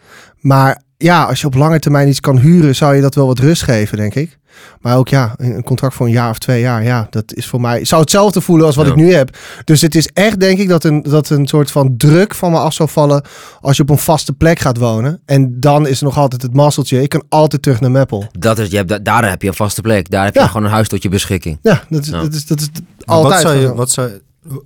[0.41, 3.39] Maar ja, als je op lange termijn iets kan huren, zou je dat wel wat
[3.39, 4.39] rust geven, denk ik.
[4.81, 7.61] Maar ook ja, een contract voor een jaar of twee jaar, ja, dat is voor
[7.61, 8.91] mij, zou hetzelfde voelen als wat Ja.
[8.93, 9.37] ik nu heb.
[9.65, 12.59] Dus het is echt, denk ik, dat een, dat een soort van druk van me
[12.59, 13.25] af zou vallen
[13.61, 15.21] als je op een vaste plek gaat wonen.
[15.27, 17.03] En dan is er nog altijd het mazzeltje.
[17.03, 18.25] Ik kan altijd terug naar Meppel.
[18.39, 20.11] Dat is, je hebt, da- daar heb je een vaste plek.
[20.11, 20.47] Daar heb je Ja.
[20.47, 21.59] gewoon een huis tot je beschikking.
[21.63, 22.21] Ja, dat is, Ja.
[22.21, 22.69] Dat is, dat is
[23.05, 23.43] altijd.
[23.43, 24.11] Wat, zou je, wat, zou,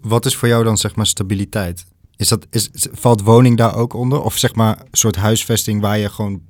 [0.00, 1.84] wat is voor jou dan zeg maar stabiliteit?
[2.16, 4.22] Is dat, is, valt woning daar ook onder?
[4.22, 6.40] Of zeg maar een soort huisvesting waar je gewoon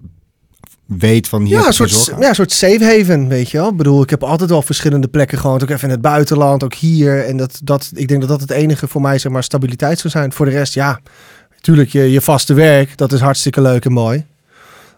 [0.86, 3.68] weet van hier Ja, een soort, ja, een soort safe haven, weet je wel.
[3.68, 5.62] Ik bedoel, ik heb altijd wel verschillende plekken gewoond.
[5.62, 7.24] Ook even in het buitenland, ook hier.
[7.24, 10.12] En dat, dat, ik denk dat dat het enige voor mij, zeg maar, stabiliteit zou
[10.12, 10.32] zijn.
[10.32, 11.00] Voor de rest, ja,
[11.54, 12.96] natuurlijk je, je vaste werk.
[12.96, 14.24] Dat is hartstikke leuk en mooi.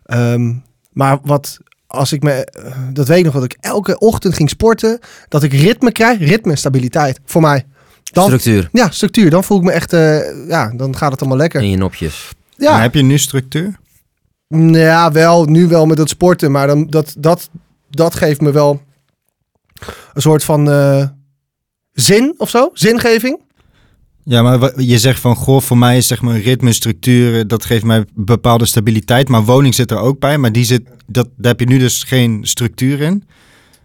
[0.04, 0.54] Ehm,
[0.92, 4.49] maar wat, als ik me, eh, dat weet ik nog, dat ik elke ochtend ging
[4.49, 4.99] sporten.
[5.28, 7.66] Dat ik ritme krijg, ritme, stabiliteit, voor mij.
[8.12, 9.31] Dan, Structuur ja, structuur.
[9.31, 11.61] Dan voel ik me echt, eh, ja, dan gaat het allemaal lekker.
[11.61, 12.29] in je nopjes.
[12.57, 13.79] Maar Ja, heb je nu structuur?
[14.73, 17.50] ja, wel, nu wel met het sporten, maar dan, dat, dat,
[17.91, 18.83] dat geeft me wel
[20.15, 21.07] een soort van eh,
[21.93, 23.41] zin of zo, zingeving.
[24.25, 27.65] Ja, maar je zegt van, goh, voor mij is zeg maar ritme, structuur, eh, dat
[27.65, 29.29] geeft mij bepaalde stabiliteit.
[29.29, 32.03] Maar woning zit er ook bij, maar die zit, dat, daar heb je nu dus
[32.03, 33.25] geen structuur in.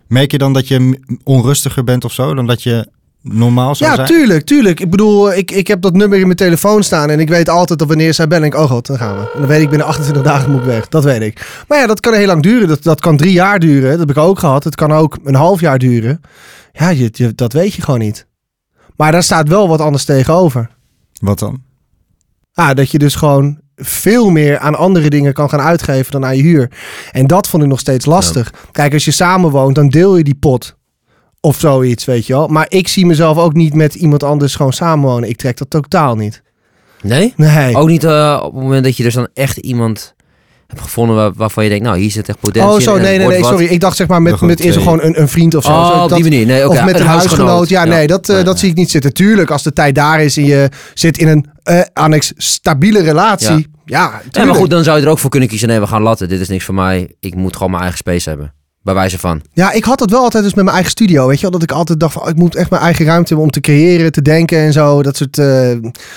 [0.08, 2.88] Merk je dan dat je onrustiger bent of zo, dan dat je
[3.24, 4.08] normaal zou Ja, zijn?
[4.08, 4.80] tuurlijk, tuurlijk.
[4.80, 7.80] Ik bedoel, ik, ik heb dat nummer in mijn telefoon staan en ik weet altijd
[7.80, 9.22] dat wanneer zij bellen, ik, oh god, dan gaan we.
[9.34, 10.88] En dan weet ik, binnen 28 dagen moet ik weg.
[10.88, 11.64] Dat weet ik.
[11.68, 12.68] Maar ja, dat kan heel lang duren.
[12.68, 13.90] Dat, dat kan drie jaar duren.
[13.90, 14.64] Dat heb ik ook gehad.
[14.64, 16.22] Het kan ook een half jaar duren.
[16.74, 18.28] Ja, je, je- dat weet je gewoon niet.
[18.96, 20.70] Maar daar staat wel wat anders tegenover.
[21.22, 21.62] Wat dan?
[22.54, 26.38] Ah, dat je dus gewoon veel meer aan andere dingen kan gaan uitgeven dan aan
[26.38, 26.72] je huur.
[27.12, 28.54] En dat vond ik nog steeds lastig.
[28.72, 30.76] Kijk, als je samenwoont, dan deel je die pot.
[31.46, 32.48] Of zoiets, weet je wel.
[32.48, 35.30] Maar ik zie mezelf ook niet met iemand anders gewoon samenwonen.
[35.30, 36.42] Ik trek dat totaal niet.
[37.02, 37.34] Nee?
[37.36, 37.76] Nee.
[37.76, 40.14] Ook niet eh, op het moment dat je dus dan echt iemand
[40.68, 43.28] hebt gevonden waar- waarvan je denkt, nou hier zit echt potentie Oh, zo, nee, nee,
[43.28, 43.50] nee, wat.
[43.50, 43.66] sorry.
[43.66, 44.84] Ik dacht zeg maar met, met is er twee.
[44.84, 45.72] gewoon een, een vriend of zo.
[45.72, 46.46] Oh, Zo, op dat- die manier.
[46.46, 46.78] Nee, oké.
[46.78, 47.70] of met een huisgenoot.
[47.70, 48.62] Ja, nee, dat, eh, Nee, dat nee.
[48.64, 49.14] zie ik niet zitten.
[49.14, 53.68] Tuurlijk, als de tijd daar is en je zit in een eh annex stabiele relatie.
[53.86, 55.68] Ja, Ja, maar goed, dan zou je er ook voor kunnen kiezen.
[55.68, 56.30] Nee, we gaan latten.
[56.30, 57.16] Dit is niks voor mij.
[57.20, 58.54] Ik moet gewoon mijn eigen space hebben.
[58.84, 59.42] Bij wijze van.
[59.54, 61.28] Ja, ik had dat wel altijd dus met mijn eigen studio.
[61.28, 63.46] Weet je wel, dat ik altijd dacht van, ik moet echt mijn eigen ruimte hebben
[63.46, 65.04] om te creëren, te denken en zo.
[65.04, 65.72] Dat soort eh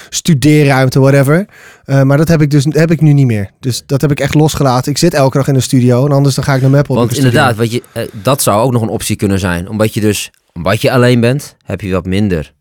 [0.09, 1.47] studeerruimte, whatever.
[1.85, 3.51] Eh, maar dat heb ik dus heb ik nu niet meer.
[3.61, 4.91] Dus dat heb ik echt losgelaten.
[4.91, 6.95] Ik zit elke dag in de studio en anders dan ga ik naar Meppel.
[6.95, 9.69] Want inderdaad, weet je, eh, dat zou ook nog een optie kunnen zijn.
[9.69, 12.55] Omdat je dus, omdat je alleen bent, heb je wat minder.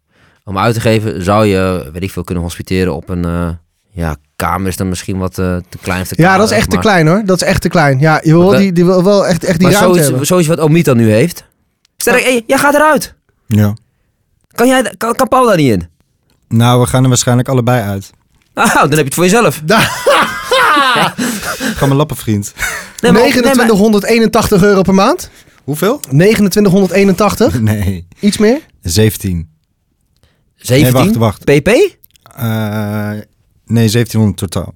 [0.43, 3.57] Om uit te geven zou je, weet ik veel, kunnen hospiteren op een...
[3.95, 6.57] eh, ja, kamer is dan misschien wat eh, te klein of te Ja, dat is
[6.57, 7.21] echt te klein hoor.
[7.25, 7.99] Dat is echt te klein.
[7.99, 8.57] Ja, je wil, Oké.
[8.57, 10.27] die, die wil wel echt, echt die Maar ruimte zoiets, hebben.
[10.27, 11.45] zoiets wat Omita nu heeft.
[11.97, 13.15] Sterk, hey, jij gaat eruit.
[13.47, 13.73] Ja.
[14.47, 15.89] Kan, jij, kan, kan Paul daar niet in?
[16.47, 18.11] Nou, we gaan er waarschijnlijk allebei uit.
[18.53, 19.61] Nou, dan heb je het voor jezelf.
[21.75, 22.53] Ga maar lappen, vriend.
[22.99, 25.29] Nee, maar- nee, maar- 2981 euro per maand?
[25.63, 25.99] Hoeveel?
[25.99, 27.59] 2981?
[27.61, 28.59] Nee, Iets meer?
[28.81, 29.49] 17.
[30.55, 30.93] 17?
[30.93, 31.43] Nee, wacht, wacht.
[31.43, 31.67] PP?
[32.35, 33.11] Eh,
[33.65, 34.73] nee, 1700 totaal.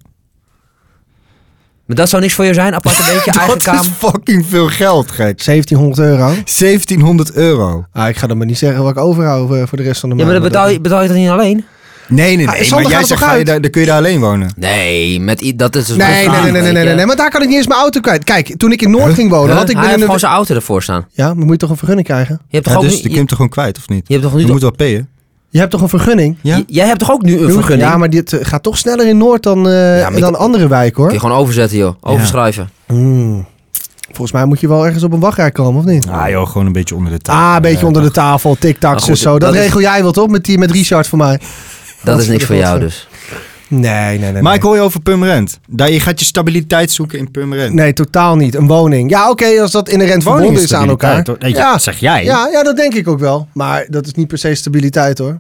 [1.86, 4.68] Maar dat zou niks voor je zijn, apart een beetje, eigen Dat is fucking veel
[4.68, 5.46] geld, gek.
[5.46, 6.26] 1700 euro.
[6.28, 7.86] 1700 euro.
[7.94, 10.10] Ah, ik ga dan maar niet zeggen wat ik overhoud eh, voor de rest van
[10.10, 10.32] de Ja, maand.
[10.34, 11.66] maar dan betaal je, betaal je dat niet alleen?
[12.08, 12.64] Nee, nee, Ah, nee.
[12.64, 13.48] Sander, maar jij zegt, toch ga je uit?
[13.48, 14.54] daar, dan kun je daar alleen wonen.
[14.56, 16.96] Nee, met, i- dat is dus Nee, nee, vraag, nee, nee, nee, weet nee, je.
[16.96, 18.24] nee, maar daar kan ik niet eens mijn auto kwijt.
[18.24, 19.58] Kijk, toen ik in Noord ging wonen, Huh?
[19.58, 20.20] had ik Hij heeft binnen gewoon een...
[20.20, 21.06] zijn auto ervoor staan.
[21.12, 22.40] Ja, maar moet je toch een vergunning krijgen?
[22.48, 24.08] Je hebt toch Ja, ook dus nu- je kunt je, toch gewoon kwijt, of niet?
[24.08, 25.10] je hebt toch nu Je moet wel payen.
[25.50, 26.38] Je hebt toch een vergunning?
[26.42, 26.58] Ja?
[26.58, 27.90] J- Jij hebt toch ook nu een vergunning?
[27.90, 30.40] Ja, maar dit eh, gaat toch sneller in Noord dan, eh, Ja, maar dan ik-
[30.40, 31.14] andere wijken, Kun hoor.
[31.14, 31.96] je gewoon overzetten, joh.
[32.02, 32.70] Overschrijven.
[32.88, 33.46] Hmm.
[34.08, 36.08] Volgens mij moet je wel ergens op een wachtrij komen, of niet?
[36.08, 37.48] Ah joh, gewoon een beetje onder de tafel.
[37.50, 39.32] Ah, een beetje onder de tafel, Maar tic-tacs goed, en zo.
[39.32, 40.28] Dat, dat is- regel jij wel, toch?
[40.28, 41.40] Met, die, met Richard voor mij.
[42.04, 43.08] Dat is niks voor jou dus.
[43.70, 44.42] Nee, nee, nee.
[44.42, 45.60] Maar ik hoor je over Purmerend.
[45.68, 47.74] Daar, je gaat je stabiliteit zoeken in Purmerend.
[47.74, 48.56] Nee, totaal niet.
[48.56, 49.10] Een woning.
[49.10, 51.26] Ja, oké, als dat inherent Woning verbonden is aan elkaar.
[51.26, 51.36] hoor.
[51.40, 52.24] Nee, ja, zeg jij.
[52.24, 53.48] Ja, ja, dat denk ik ook wel.
[53.54, 55.40] Maar dat is niet per se stabiliteit hoor.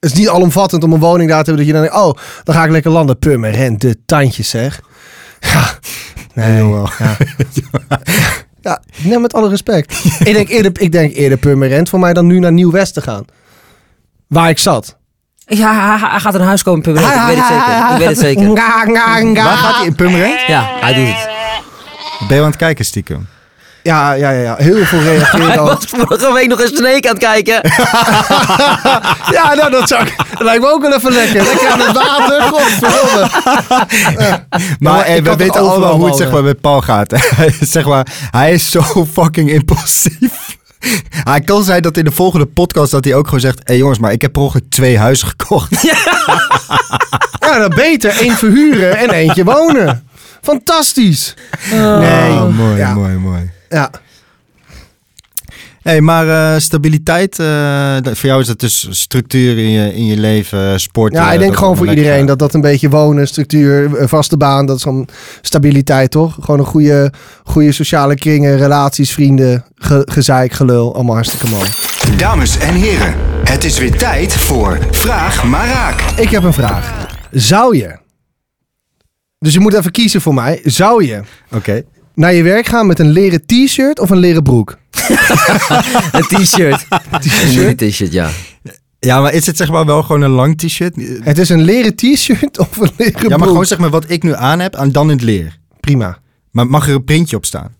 [0.00, 2.22] Het is niet alomvattend om een woning daar te hebben dat je dan denkt, oh,
[2.44, 3.18] dan ga ik lekker landen.
[3.18, 4.80] Purmerend, de tandjes zeg.
[5.40, 5.78] Ja,
[6.34, 6.56] nee.
[6.58, 6.88] Joël.
[6.98, 7.16] Ja.
[8.60, 10.04] ja, nee, met alle respect.
[10.24, 13.24] ik, denk eerder, ik denk eerder Purmerend voor mij dan nu naar Nieuw-West te gaan.
[14.26, 14.98] Waar ik zat.
[15.58, 17.20] Ja, hij, hij gaat een huis komen in Purmerend.
[17.20, 17.92] Ik weet het zeker.
[17.92, 18.48] Ik weet het zeker.
[18.48, 19.44] Nga, nga, nga.
[19.44, 20.40] Waar gaat hij in Purmerend?
[20.46, 21.28] Ja, hij doet het.
[22.28, 23.28] Ben je aan het kijken stiekem?
[23.82, 24.54] Ja, ja, ja, ja.
[24.58, 25.66] Heel veel reageren al.
[25.66, 27.60] was vorige week nog eens Snake aan het kijken.
[29.30, 31.42] Ja, nou, dat, zou ik, dat lijkt me ook wel even lekker.
[31.42, 32.42] Lekker aan het water.
[32.42, 33.28] Godverdomme.
[34.78, 37.14] Maar maar hey, ik we weten allemaal hoe het zeg maar, met Paul gaat.
[37.60, 38.82] Zeg maar, hij is zo
[39.12, 40.58] fucking impulsief.
[41.10, 43.58] Hij kan zijn dat in de volgende podcast dat hij ook gewoon zegt...
[43.58, 45.82] Hé hey jongens, maar ik heb per ongeluk twee huizen gekocht.
[45.82, 50.08] Ja, dan beter één verhuren en eentje wonen.
[50.42, 51.34] Fantastisch.
[51.70, 52.30] Nee.
[52.30, 52.94] Oh, mooi, Ja.
[52.94, 53.50] mooi, mooi.
[53.68, 53.90] Ja.
[55.82, 60.16] Hey, maar eh, stabiliteit, eh, voor jou is dat dus structuur in je, in je
[60.16, 61.12] leven, sport.
[61.12, 64.66] Ja, eh, ik denk gewoon voor iedereen dat dat een beetje wonen, structuur, vaste baan,
[64.66, 65.08] dat is gewoon
[65.40, 66.36] stabiliteit, toch?
[66.40, 67.12] Gewoon een goede,
[67.44, 71.68] goede sociale kringen, relaties, vrienden, ge, gezeik, gelul, allemaal hartstikke mooi.
[72.16, 73.14] Dames en heren,
[73.44, 76.00] het is weer tijd voor Vraag maar Raak.
[76.16, 77.08] Ik heb een vraag.
[77.30, 77.98] Zou je,
[79.38, 81.20] dus je moet even kiezen voor mij, zou je.
[81.50, 81.82] Oké.
[82.14, 84.78] naar je werk gaan met een leren t-shirt of een leren broek?
[86.12, 86.86] Een t-shirt.
[87.56, 88.30] Een t-shirt, ja.
[88.98, 90.94] Ja, maar is het zeg maar wel gewoon een lang t-shirt?
[91.24, 93.30] Het is een leren t-shirt of een leren broek?
[93.30, 95.58] Ja, maar gewoon zeg maar wat ik nu aan heb en dan in het leer.
[95.80, 96.18] Prima.
[96.50, 97.74] Maar mag er een printje op staan?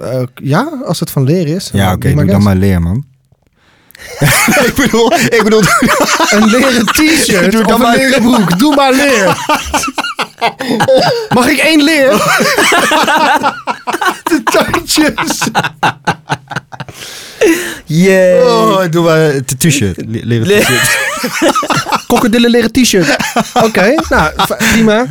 [0.00, 1.70] Eh, ja, als het van leren is.
[1.72, 3.04] Ja, oké, Doe doe dan maar leer, man.
[4.68, 5.62] ik bedoel, ik bedoel...
[6.30, 8.58] Een leren t-shirt of een maar- leren broek.
[8.58, 9.36] Doe maar leer.
[11.34, 12.08] Mag ik één leer?
[14.22, 15.38] De tandjes.
[17.84, 18.46] Yeah.
[18.46, 19.96] Oh, doe maar het t-shirt.
[19.96, 20.98] Le- Leren Le- t-shirt.
[22.06, 23.16] Krokodillen leren t-shirt.
[23.62, 25.06] Oké, nou, prima.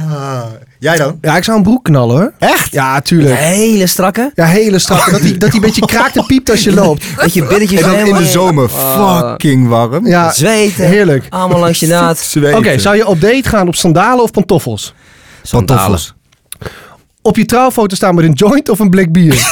[0.85, 1.17] Jij dan?
[1.21, 2.33] Ja, ik zou een broek knallen hoor.
[2.39, 2.71] Echt?
[2.71, 3.35] Ja, tuurlijk.
[3.39, 4.31] Hele strakke.
[4.35, 5.09] Ja, hele strak.
[5.11, 7.05] Dat die, dat die een beetje kraakt en piept als je loopt.
[7.21, 9.19] Dat je binnetjes En dan in de zomer Oh.
[9.19, 10.07] fucking warm.
[10.07, 10.87] Ja, Zweten.
[10.87, 11.25] heerlijk.
[11.29, 12.17] Allemaal langs je naad.
[12.31, 12.57] Zweten.
[12.57, 14.93] Oké, zou je op date gaan op sandalen of pantoffels?
[15.49, 16.13] Pantoffels.
[17.21, 19.43] Op je trouwfoto staan met een joint of een blik bier?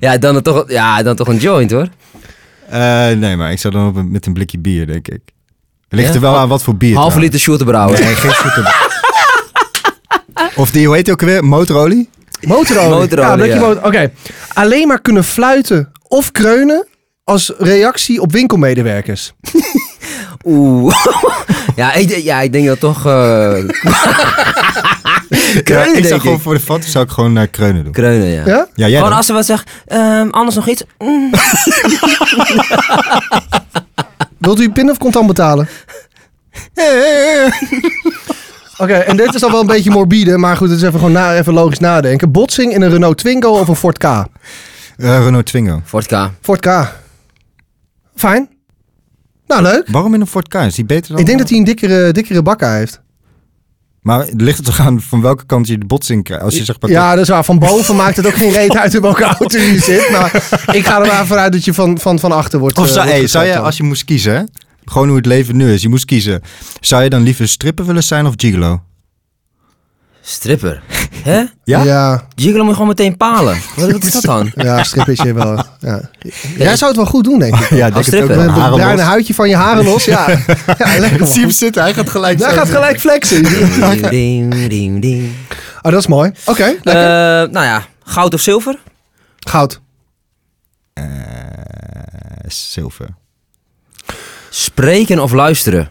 [0.00, 1.88] Ja, dan toch, ja, dan toch een joint hoor.
[2.68, 5.20] Eh, nee, maar ik zou dan op een- met een blikje bier, denk ik.
[5.92, 6.14] Ligt Ja?
[6.14, 6.96] er wel aan wat voor bier.
[6.96, 8.00] Halve liter shortenbrouwer.
[8.00, 8.74] Nee, geen zoete.
[10.60, 11.44] Of die, hoe heet die ook weer?
[11.44, 12.08] Motorolie?
[12.40, 12.88] Motorolie.
[12.98, 13.60] Motorolie, ja, blikje ja.
[13.60, 14.10] motor- Oké.
[14.52, 16.86] Alleen maar kunnen fluiten of kreunen
[17.24, 19.32] als reactie op winkelmedewerkers.
[20.44, 20.94] Oeh.
[21.76, 23.06] ja, ik, denk- ja, ik denk dat toch...
[23.06, 23.12] eh
[25.54, 26.42] Ja, kreunen, ik zou denk gewoon ik.
[26.42, 27.92] voor de foto zou ik gewoon eh, kreunen doen.
[27.92, 28.42] Kreunen, ja.
[28.46, 28.56] Ja?
[28.56, 29.16] Ja, jij Gewoon dan?
[29.16, 30.82] als ze wat zegt, ehm, anders nog iets.
[30.98, 31.30] Mm.
[34.40, 35.68] Wilt u pin of contant betalen?
[38.78, 41.14] Oké, en dit is dan wel een beetje morbide, maar goed, het is even gewoon
[41.14, 42.30] na, even logisch nadenken.
[42.32, 44.04] Botsing in een Renault Twingo of een Ford K?
[44.04, 44.24] Eh,
[44.96, 45.80] Renault Twingo.
[45.84, 46.30] Ford K.
[46.40, 46.92] Ford K.
[48.16, 48.48] Fijn.
[49.46, 49.88] Nou, leuk.
[49.88, 50.54] Waarom in een Ford K?
[50.54, 51.18] Is die beter dan?
[51.20, 53.00] Ik denk dat hij een dikkere, dikkere bakker heeft.
[54.00, 56.44] Maar ligt het toch aan van welke kant je de botsing krijgt?
[56.44, 56.90] Als je zeg maar...
[56.90, 57.44] Ja, dat is waar.
[57.44, 60.10] Van boven maakt het ook geen reet uit in welke auto je zit.
[60.10, 60.34] Maar
[60.78, 63.04] ik ga er maar vanuit dat je van, van, van achter wordt Of eh, zou,
[63.04, 64.50] wordt hey, zou je, als je moest kiezen,
[64.84, 66.42] gewoon hoe het leven nu is, je moest kiezen.
[66.80, 68.82] Zou je dan liever stripper willen zijn of gigolo?
[70.22, 70.82] Stripper.
[71.22, 71.38] Hè?
[71.38, 71.48] Ja?
[71.64, 73.56] Ja, ja, Jiggle moet je gewoon meteen palen.
[73.76, 74.52] Wat, wat is dat dan?
[74.66, 75.64] ja strip is je wel.
[75.78, 76.00] Ja.
[76.56, 77.68] Jij zou het wel goed doen, denk ik.
[77.70, 78.36] Ja, denk het ook stripper.
[78.36, 80.04] Met het bruine huidje van je haren los.
[80.04, 80.28] Ja,
[80.78, 82.48] ja lekker Zie hem zitten, hij gaat gelijk zo.
[82.48, 83.42] gaat gelijk flexen.
[83.42, 85.32] Ding, ding, ding, ding.
[85.82, 86.32] Oh, dat is mooi.
[86.44, 87.42] Oké, lekker.
[87.42, 88.78] Eh, nou ja, goud of zilver?
[89.38, 89.80] Goud.
[90.92, 91.04] Eh,
[92.46, 93.08] zilver.
[94.50, 95.90] Spreken of luisteren?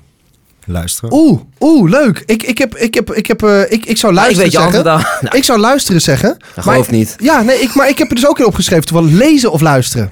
[0.72, 1.14] Luisteren.
[1.14, 2.24] Oeh, oeh, leuk.
[2.26, 4.74] Ik, ik, heb, ik, heb, ik, heb, eh, ik, ik zou Nou, ik luisteren weet
[4.74, 4.84] je zeggen.
[5.22, 6.38] Nou, Ik zou luisteren zeggen.
[6.56, 7.16] dat geloof ik niet.
[7.18, 8.86] Ja, nee, ik, maar ik heb er dus ook in opgeschreven.
[8.86, 10.12] Terwijl lezen of luisteren.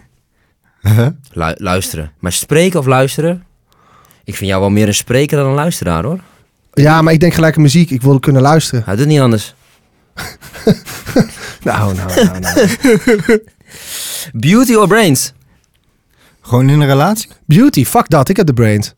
[0.81, 1.07] Huh?
[1.31, 2.11] Lu- luisteren.
[2.19, 3.43] Maar spreken of luisteren?
[4.23, 6.19] Ik vind jou wel meer een spreker dan een luisteraar hoor.
[6.73, 7.89] Ja, maar ik denk gelijk aan muziek.
[7.89, 8.83] Ik wil kunnen luisteren.
[8.85, 9.53] Hij doet niet anders.
[11.63, 13.41] Nou, nou, nou, nou.
[14.33, 15.33] Beauty or brains?
[16.41, 17.29] Gewoon in een relatie?
[17.45, 18.29] Beauty, fuck dat.
[18.29, 18.93] Ik heb de brains.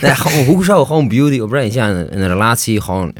[0.00, 0.84] Nee, gewoon, hoezo?
[0.84, 1.74] Gewoon beauty or brains?
[1.74, 3.14] Ja, een, een relatie, gewoon,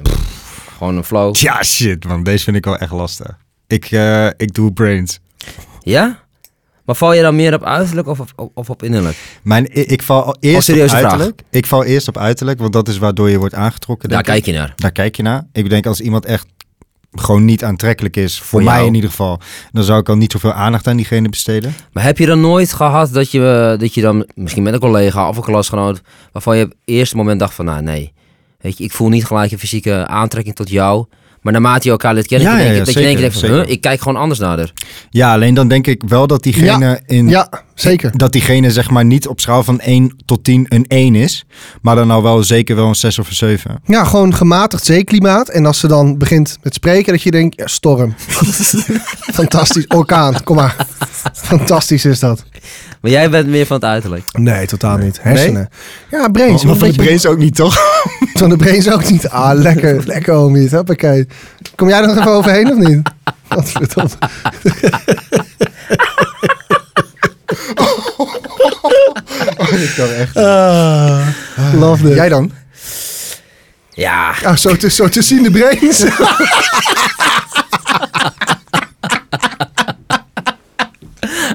[0.77, 1.37] gewoon een flow.
[1.37, 2.23] Ja, shit man.
[2.23, 3.37] Deze vind ik wel echt lastig.
[3.67, 5.19] Ik, eh, ik doe brains.
[5.81, 6.21] Ja?
[6.85, 9.17] Maar val je dan meer op uiterlijk of op, of op innerlijk?
[9.43, 10.93] Mijn, ik, ik val al eerst op vraag.
[10.93, 11.43] uiterlijk.
[11.51, 14.09] Ik val eerst op uiterlijk, want dat is waardoor je wordt aangetrokken.
[14.09, 14.25] Daar ik.
[14.25, 14.73] kijk je naar.
[14.77, 15.47] Daar kijk je naar.
[15.53, 16.47] Ik denk als iemand echt
[17.13, 18.87] gewoon niet aantrekkelijk is, voor, Voor mij jou.
[18.87, 19.41] in ieder geval,
[19.73, 21.75] dan zou ik al niet zoveel aandacht aan diegene besteden.
[21.93, 25.29] Maar heb je dan nooit gehad dat je, dat je dan misschien met een collega
[25.29, 26.01] of een klasgenoot,
[26.33, 28.13] waarvan je op het eerste moment dacht van, nou nee,
[28.61, 31.07] weet je, ik voel niet gelijk een fysieke aantrekking tot jou,
[31.43, 33.69] Maar naarmate je elkaar leert kennen, Ja, ja, denkt- ja, dat je denkt van, huh,
[33.69, 34.73] ik kijk gewoon anders naar haar.
[35.11, 37.29] Ja, alleen dan denk ik wel dat diegene in...
[37.29, 38.11] Ja, zeker.
[38.17, 41.45] Dat diegene zeg maar niet op schaal van 1 tot 10 een 1 is.
[41.83, 43.81] Maar dan al wel zeker wel een 6 of een 7.
[43.85, 45.49] Ja, gewoon gematigd zeeklimaat.
[45.49, 48.15] En als ze dan begint met spreken, dat je denkt, ja, storm.
[49.35, 49.87] Fantastisch.
[49.87, 50.77] Orkaan, kom maar.
[51.33, 52.45] Fantastisch is dat.
[53.01, 54.25] Maar jij bent meer van het uiterlijk.
[54.33, 55.19] Nee, totaal niet.
[55.23, 55.69] Hersenen.
[56.11, 56.65] Ja, brains.
[56.65, 57.77] Maar van de brains ook niet, toch?
[58.35, 59.29] Van de brains ook niet.
[59.29, 60.03] Ah, lekker.
[60.07, 60.69] Lekker, homie.
[60.71, 61.27] Hoppakee.
[61.77, 63.01] Kom jij er nog even overheen of niet?
[63.49, 64.11] Wat verdomme.
[69.83, 70.37] ik kan echt.
[70.37, 71.27] Ah,
[71.73, 72.15] love it.
[72.15, 72.53] Jij dan?
[73.91, 76.05] Ja, Ah, zo, te, zo te zien de brains.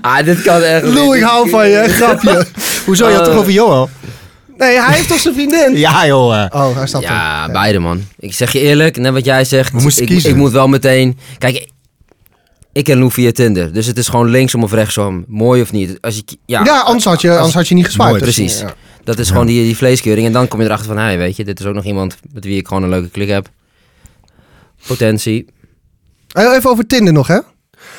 [0.01, 1.83] ah, dit kan echt Lou, ik hou van je.
[1.89, 2.45] Grapje.
[2.85, 3.07] Hoezo?
[3.09, 3.89] Je had Eh, toch over Johan?
[4.58, 5.78] Nee, hij heeft toch zijn vriendin?
[5.78, 6.41] Ja, joh.
[6.43, 6.46] eh.
[6.62, 8.02] Oh, hij snapt Ja, beide man.
[8.20, 9.72] Ik zeg je eerlijk, net wat jij zegt.
[9.74, 10.30] We moesten ik, kiezen.
[10.30, 11.17] ik moet wel meteen...
[11.38, 11.70] Kijk, ik-
[12.72, 13.74] ik ken Lou via Tinder.
[13.74, 15.26] Dus het is gewoon linksom of rechtsom.
[15.28, 15.98] Mooi of niet.
[16.02, 18.12] Als je, ki- ja, Ja, anders had je, anders had je niet geswiped.
[18.12, 18.60] Mooi, Dus, precies.
[18.60, 18.74] ja.
[19.04, 20.28] Dat is gewoon die, die vleeskeuring.
[20.28, 22.43] En dan kom je erachter van, hey, weet je, dit is ook nog iemand met
[22.46, 23.50] wie ik gewoon een leuke klik heb.
[24.88, 25.46] Potentie.
[26.32, 27.39] Eh, Even over Tinder nog, hè?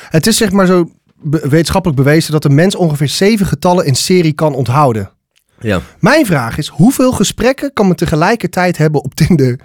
[0.09, 0.91] Het is zeg maar zo
[1.29, 5.11] wetenschappelijk bewezen dat een mens ongeveer zeven getallen in serie kan onthouden.
[5.61, 5.81] Ja.
[5.99, 9.59] Mijn vraag is, hoeveel gesprekken kan men tegelijkertijd hebben op Tinder?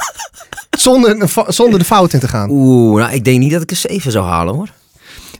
[0.78, 2.50] zonder, zonder de fout in te gaan.
[2.50, 4.68] Oeh, nou, ik denk niet dat ik een 7 zou halen, hoor.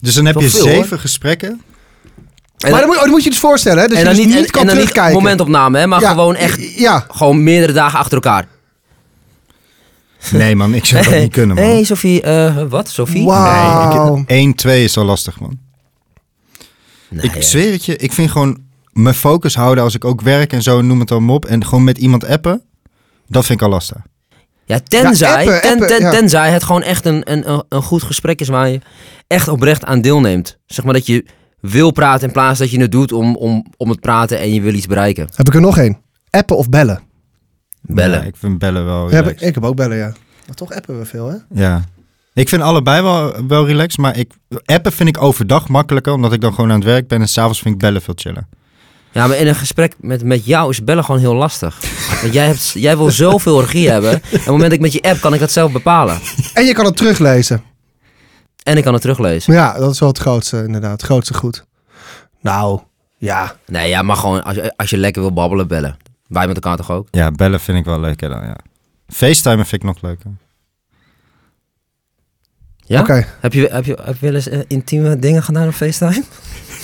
[0.00, 1.60] Dus dan heb je veel, zeven gesprekken.
[2.58, 3.88] En maar dan moet, oh, dan moet je dus voorstellen, hè?
[3.88, 5.22] Dus en je dan dus niet, niet en, kan en dan niet terugkijken.
[5.22, 8.46] momentopname, hè, maar Ja, gewoon echt Ja, gewoon meerdere dagen achter elkaar.
[10.32, 11.64] Nee, man, ik zou dat niet kunnen, man.
[11.64, 12.88] hey, Sophie, eh, wat?
[12.88, 13.24] Sophie?
[13.24, 14.14] wauw.
[14.14, 15.58] Nee, ik, 1, 2 is al lastig, man.
[17.08, 17.40] Nee, ik ja.
[17.40, 18.63] zweer het je, ik vind gewoon
[18.94, 21.44] mijn focus houden als ik ook werk en zo, noem het allemaal op.
[21.44, 22.62] En gewoon met iemand appen,
[23.28, 23.96] dat vind ik al lastig.
[24.64, 26.10] Ja, tenzij, Ja, appen, ten, appen, ten- ja.
[26.10, 28.80] tenzij het gewoon echt een, een, een- goed gesprek is waar je
[29.26, 30.58] echt oprecht aan deelneemt.
[30.66, 31.24] Zeg maar dat je
[31.60, 34.60] wil praten in plaats dat je het doet om, om, om het praten en je
[34.60, 35.28] wil iets bereiken.
[35.34, 35.98] Heb ik er nog één?
[36.30, 37.00] Appen of bellen?
[37.80, 38.18] Bellen.
[38.20, 39.48] Ja, ik vind bellen wel Ja, relaxed.
[39.48, 40.12] ik heb ook bellen, ja.
[40.46, 41.36] Maar toch appen we veel, hè?
[41.62, 41.84] Ja.
[42.34, 44.32] Ik vind allebei wel, wel relaxed, maar ik,
[44.64, 47.20] appen vind ik overdag makkelijker, omdat ik dan gewoon aan het werk ben.
[47.20, 48.46] En s'avonds vind ik bellen veel chiller.
[49.14, 51.80] Ja, maar in een gesprek met, met jou is bellen gewoon heel lastig.
[52.22, 54.12] Want jij, hebt, jij wil zoveel regie hebben.
[54.12, 56.18] En op het moment dat ik met je app kan ik dat zelf bepalen.
[56.54, 57.62] En je kan het teruglezen.
[58.62, 59.54] En ik kan het teruglezen.
[59.54, 60.92] Ja, dat is wel het grootste, inderdaad.
[60.92, 61.64] Het grootste goed.
[62.40, 62.80] Nou,
[63.16, 63.56] ja.
[63.66, 65.96] Nee, ja, maar gewoon als je, als je lekker wil babbelen, bellen.
[66.26, 67.08] Wij met elkaar toch ook?
[67.10, 68.56] Ja, bellen vind ik wel leuker dan, ja.
[69.08, 70.30] FaceTime vind ik nog leuker.
[72.86, 73.00] Ja?
[73.00, 73.26] Oké.
[73.40, 76.24] Heb, je, heb, je, heb je wel eens eh, intieme dingen gedaan op FaceTime?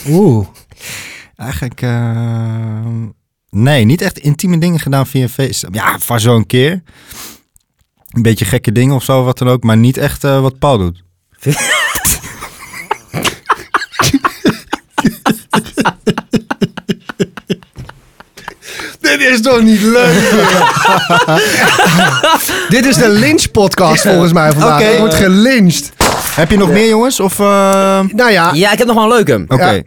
[0.08, 0.46] Oeh.
[1.40, 2.86] Eigenlijk, eh,
[3.50, 5.76] nee, niet echt intieme dingen gedaan via FaceTime.
[5.76, 6.82] Ja, vast wel een keer.
[8.10, 9.62] Een beetje gekke dingen of zo, wat dan ook.
[9.62, 11.02] Maar niet echt eh, wat Paul doet.
[19.00, 20.14] Dit is toch niet leuk?
[22.68, 24.80] Dit is de lynch podcast volgens mij vandaag.
[24.80, 24.90] Oké.
[24.90, 25.92] Ik word gelyncht.
[26.34, 27.20] Heb je nog meer jongens?
[27.20, 27.46] Of, eh,
[28.12, 29.44] Nou ja, Ja, ik heb nog wel een leuke.
[29.48, 29.70] Oké.
[29.70, 29.82] Ja.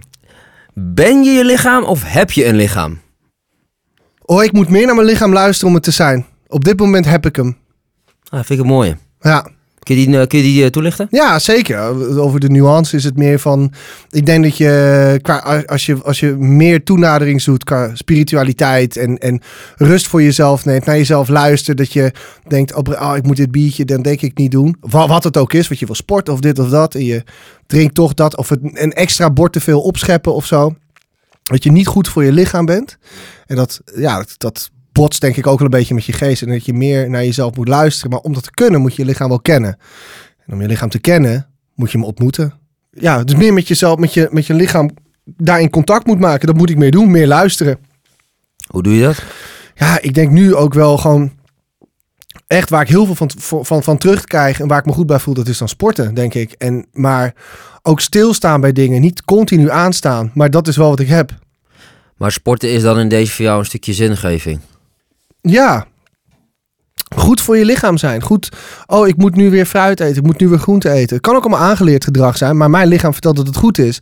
[0.73, 3.01] Ben je je lichaam of heb je een lichaam?
[4.25, 6.25] oh, ik moet meer naar mijn lichaam luisteren om het te zijn.
[6.47, 7.57] Op dit moment heb ik hem.
[8.29, 8.97] Ah, vind ik een mooie.
[9.19, 9.47] Ja,
[9.83, 11.07] Kun je die, eh, kun je die eh, toelichten?
[11.09, 11.79] ja zeker.
[12.19, 13.71] Over de nuance is het meer van...
[14.09, 19.17] Ik denk dat je, qua, als je, als je meer toenadering zoekt qua spiritualiteit en,
[19.17, 19.41] en
[19.77, 22.11] rust voor jezelf neemt, naar jezelf luistert, dat je
[22.47, 24.75] denkt, oh, ik moet dit biertje, dan denk ik niet doen.
[24.79, 27.23] Wat, wat het ook is, wat je wil sporten of dit of dat, en je
[27.67, 30.75] drinkt toch dat, of het, een extra bord te veel opscheppen of zo.
[31.43, 32.97] Dat je niet goed voor je lichaam bent.
[33.45, 36.41] En dat, ja, dat, dat botst denk ik ook wel een beetje met je geest.
[36.41, 38.11] En dat je meer naar jezelf moet luisteren.
[38.11, 39.77] Maar om dat te kunnen, moet je je lichaam wel kennen.
[40.45, 42.53] En om je lichaam te kennen, moet je hem ontmoeten.
[42.91, 44.89] Ja, dus meer met jezelf, met je, met je lichaam
[45.25, 46.47] daarin contact moet maken.
[46.47, 47.77] Dat moet ik meer doen, meer luisteren.
[48.67, 49.23] Hoe doe je dat?
[49.75, 51.31] Ja, ik denk nu ook wel gewoon
[52.47, 55.07] echt waar ik heel veel van, van, van, van terugkrijg en waar ik me goed
[55.07, 56.51] bij voel, dat is dan sporten, denk ik.
[56.51, 57.33] En, maar
[57.81, 60.31] ook stilstaan bij dingen, niet continu aanstaan.
[60.33, 61.31] Maar dat is wel wat ik heb.
[62.17, 64.59] Maar sporten is dan in deze voor jou een stukje zingeving.
[65.47, 65.85] Ja.
[67.15, 68.21] Goed voor je lichaam zijn.
[68.21, 68.49] Goed.
[68.85, 70.17] Oh, ik moet nu weer fruit eten.
[70.17, 71.15] Ik moet nu weer groente eten.
[71.15, 72.57] Het kan ook allemaal aangeleerd gedrag zijn.
[72.57, 73.99] Maar mijn lichaam vertelt dat het goed is.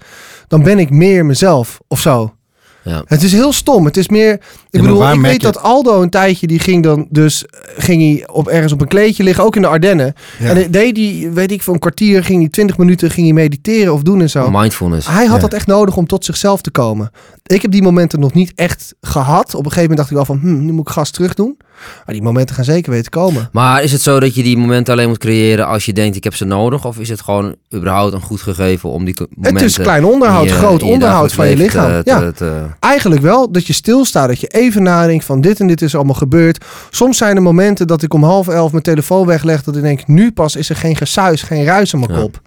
[0.48, 1.80] Dan ben ik meer mezelf.
[1.88, 2.34] Of zo.
[2.84, 3.04] Ja.
[3.06, 3.86] Het is heel stom.
[3.86, 4.34] Het is meer.
[4.70, 6.48] Ik bedoel, ik weet dat Aldo een tijdje.
[6.48, 7.46] Die ging dan dus.
[7.78, 9.44] Ging hij op, ergens op een kleedje liggen.
[9.44, 10.14] Ook in de Ardennen.
[10.40, 10.50] Ja.
[10.56, 11.30] En deed die.
[11.30, 12.24] Weet ik voor een kwartier.
[12.24, 13.12] Ging hij 20 minuten.
[13.12, 14.50] Ging hij mediteren of doen en zo.
[14.52, 15.08] Mindfulness.
[15.08, 15.42] Hij had Ja.
[15.42, 17.12] dat echt nodig om tot zichzelf te komen.
[17.46, 19.46] Ik heb die momenten nog niet echt gehad.
[19.56, 21.58] Op een gegeven moment dacht ik wel van, hm, nu moet ik gas terug doen.
[22.06, 23.50] Maar die momenten gaan zeker weten komen.
[23.52, 26.24] Maar is het zo dat je die momenten alleen moet creëren als je denkt ik
[26.24, 26.86] heb ze nodig?
[26.86, 29.54] Of is het gewoon überhaupt een goed gegeven om die momenten...
[29.54, 31.90] Het is klein onderhoud, je- groot je onderhoud van je lichaam.
[32.04, 32.20] te- ja.
[32.20, 35.82] te- te- Eigenlijk wel, dat je stilstaat, dat je even nadenkt van dit en dit
[35.82, 36.66] is allemaal gebeurd.
[36.90, 40.08] Soms zijn er momenten dat ik om half elf mijn telefoon wegleg, dat ik denk,
[40.08, 42.20] nu pas is er geen gesuis, geen ruis in mijn Ja.
[42.20, 42.42] kop.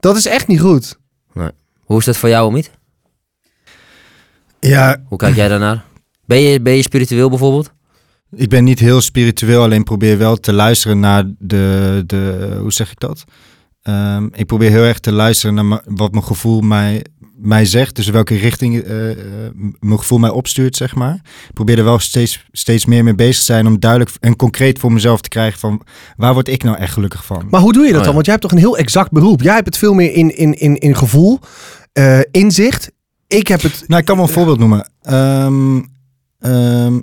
[0.00, 0.98] Dat is echt niet goed.
[1.84, 2.70] Hoe is dat voor jou, Omiet?
[4.60, 5.84] Ja, Hoe kijk jij daarnaar?
[6.24, 7.70] Ben je, ben je spiritueel bijvoorbeeld?
[8.30, 12.90] Ik ben niet heel spiritueel, alleen probeer wel te luisteren naar de, de hoe zeg
[12.90, 13.24] ik dat?
[13.82, 17.04] Ehm, ik probeer heel erg te luisteren naar wat mijn gevoel mij,
[17.36, 17.96] mij zegt.
[17.96, 19.16] Dus welke richting eh, eh,
[19.80, 21.14] mijn gevoel mij opstuurt, zeg maar.
[21.48, 24.78] Ik probeer er wel steeds, steeds meer mee bezig te zijn om duidelijk en concreet
[24.78, 25.82] voor mezelf te krijgen van
[26.16, 27.46] waar word ik nou echt gelukkig van?
[27.50, 28.04] Maar hoe doe je dat Oh, ja.
[28.04, 28.14] dan?
[28.14, 29.42] Want jij hebt toch een heel exact beroep.
[29.42, 31.40] Jij hebt het veel meer in, in, in, in gevoel,
[31.92, 32.90] eh, inzicht.
[33.26, 33.84] Ik heb het...
[33.86, 34.90] Nou, ik kan wel een voorbeeld noemen.
[35.02, 35.80] Ehm,
[36.38, 37.00] ehm,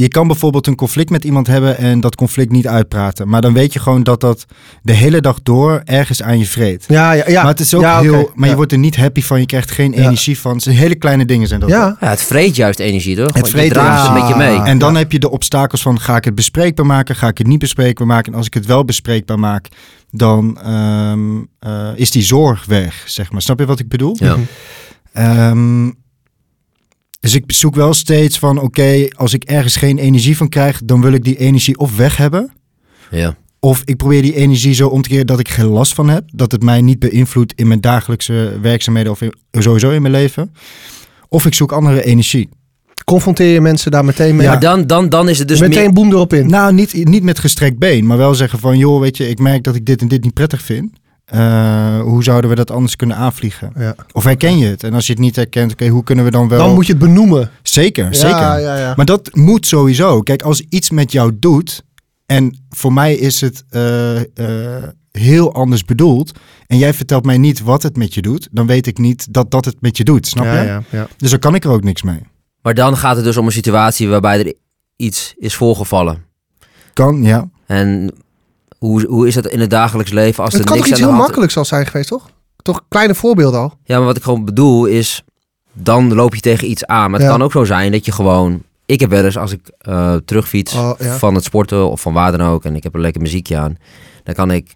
[0.00, 3.28] je kan bijvoorbeeld een conflict met iemand hebben en dat conflict niet uitpraten.
[3.28, 4.46] Maar dan weet je gewoon dat dat
[4.82, 6.84] de hele dag door ergens aan je vreet.
[6.88, 7.40] Ja, ja, ja.
[7.42, 8.30] maar het is ook Ja, heel.
[8.34, 9.40] Maar je wordt er niet happy van.
[9.40, 9.98] Je krijgt geen Ja.
[9.98, 10.52] energie van.
[10.52, 11.68] Het zijn hele kleine dingen zijn dat.
[11.68, 13.32] Ja, Ja, het vreet juist energie, toch?
[13.32, 14.36] Want je vreet draagt het energie.
[14.36, 14.66] met je mee.
[14.68, 17.46] En dan heb je de obstakels van ga ik het bespreekbaar maken, ga ik het
[17.46, 18.32] niet bespreekbaar maken.
[18.32, 19.68] En als ik het wel bespreekbaar maak,
[20.10, 21.20] dan ehm,
[21.58, 23.42] eh, is die zorg weg, zeg maar.
[23.42, 24.16] Snap je wat ik bedoel?
[24.18, 24.36] Ja.
[25.12, 25.90] Ehm,
[27.20, 31.00] dus ik zoek wel steeds van, oké, als ik ergens geen energie van krijg, dan
[31.00, 32.50] wil ik die energie of weg hebben.
[33.10, 33.36] Ja.
[33.60, 36.24] Of ik probeer die energie zo om te keren dat ik geen last van heb.
[36.32, 40.52] Dat het mij niet beïnvloedt in mijn dagelijkse werkzaamheden of in- sowieso in mijn leven.
[41.28, 42.48] Of ik zoek andere energie.
[43.04, 44.46] confronteer je mensen daar meteen mee.
[44.46, 45.92] Maar dan, dan, dan is het dus meteen meer...
[45.92, 46.46] boem erop in.
[46.50, 49.62] Nou, niet, niet met gestrekt been, maar wel zeggen van, joh, weet je, ik merk
[49.64, 50.92] dat ik dit en dit niet prettig vind.
[51.30, 53.72] Eh, hoe zouden we dat anders kunnen aanvliegen?
[53.76, 53.94] Ja.
[54.12, 54.84] Of herken je het?
[54.84, 56.58] En als je het niet herkent, oké, hoe kunnen we dan wel...
[56.58, 57.50] Dan moet je het benoemen.
[57.62, 58.38] Zeker, zeker.
[58.38, 58.92] Ja, ja, ja.
[58.96, 60.20] Maar dat moet sowieso.
[60.20, 61.84] Kijk, als iets met jou doet,
[62.26, 66.32] en voor mij is het eh, eh, heel anders bedoeld,
[66.66, 69.50] en jij vertelt mij niet wat het met je doet, dan weet ik niet dat
[69.50, 70.66] dat het met je doet, snap ja, je?
[70.66, 71.08] ja, ja.
[71.16, 72.20] Dus dan kan ik er ook niks mee.
[72.62, 74.54] Maar dan gaat het dus om een situatie waarbij er
[74.96, 76.24] iets is voorgevallen.
[76.92, 77.48] Kan, ja.
[77.66, 78.14] En
[78.80, 81.06] hoe, hoe is dat in het dagelijks leven als Het er kan niks toch iets
[81.06, 82.30] heel hand makkelijks al zijn geweest, toch?
[82.56, 83.72] Toch kleine voorbeelden al.
[83.84, 85.22] Ja, maar wat ik gewoon bedoel is,
[85.72, 87.10] dan loop je tegen iets aan.
[87.10, 87.34] Maar het Ja.
[87.36, 88.62] kan ook zo zijn dat je gewoon...
[88.86, 91.16] Ik heb wel eens als ik eh, terugfiets Oh, ja.
[91.16, 92.64] van het sporten of van waar dan ook...
[92.64, 93.76] en ik heb een lekker muziekje aan...
[94.24, 94.74] dan kan ik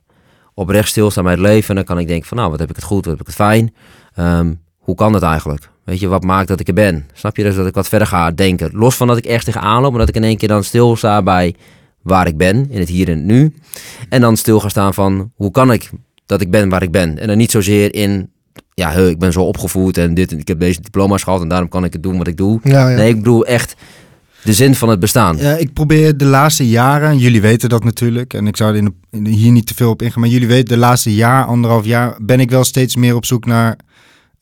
[0.55, 1.69] oprecht stilstaan bij het leven...
[1.69, 3.27] en dan kan ik denken van nou, wat heb ik het goed, wat heb ik
[3.27, 3.75] het fijn...
[4.15, 5.69] Ehm, hoe kan dat eigenlijk?
[5.85, 7.07] Weet je, wat maakt dat ik er ben?
[7.13, 8.71] Snap je dus dat ik wat verder ga denken?
[8.73, 9.91] Los van dat ik ergens tegenaan loop...
[9.91, 11.55] maar dat ik in één keer dan stilsta bij
[12.05, 12.67] waar ik ben...
[12.71, 13.53] in het hier en het nu.
[14.09, 15.91] En dan stil gaan staan van hoe kan ik
[16.27, 17.19] dat ik ben waar ik ben?
[17.19, 18.29] En dan niet zozeer in
[18.75, 21.69] ja, ik ben zo opgevoed en dit en ik heb deze diploma's gehad en daarom
[21.69, 22.61] kan ik het doen wat ik doe.
[22.63, 22.97] Ja, ja.
[22.97, 23.75] Nee, ik bedoel echt
[24.43, 25.37] de zin van het bestaan.
[25.37, 28.85] Ja, ik probeer de laatste jaren, jullie weten dat natuurlijk, en ik zou er in
[28.85, 31.45] de- in de- hier niet te veel op ingaan, maar jullie weten, de laatste jaar,
[31.45, 33.79] anderhalf jaar, ben ik wel steeds meer op zoek naar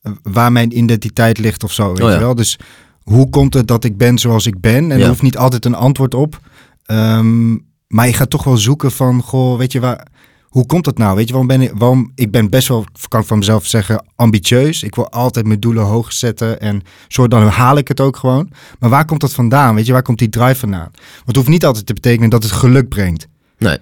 [0.01, 2.13] eh, waar mijn identiteit ligt of zo, weet Oh ja.
[2.13, 2.35] je wel?
[2.35, 2.59] Dus
[3.03, 4.91] hoe komt het dat ik ben zoals ik ben?
[4.91, 6.39] En er hoeft niet altijd een antwoord op.
[6.85, 7.51] Ehm,
[7.87, 10.07] maar je gaat toch wel zoeken van, goh, weet je waar,
[10.53, 11.15] hoe komt dat nou?
[11.15, 14.05] Weet je, waarom ben ik, waarom, ik ben best wel, kan ik van mezelf zeggen,
[14.15, 14.83] ambitieus.
[14.83, 18.49] Ik wil altijd mijn doelen hoog zetten en zo dan haal ik het ook gewoon.
[18.79, 19.75] Maar waar komt dat vandaan?
[19.75, 20.91] Weet je, waar komt die drive vandaan?
[20.93, 23.27] Want het hoeft niet altijd te betekenen dat het geluk brengt.
[23.57, 23.69] Nee.
[23.69, 23.79] nee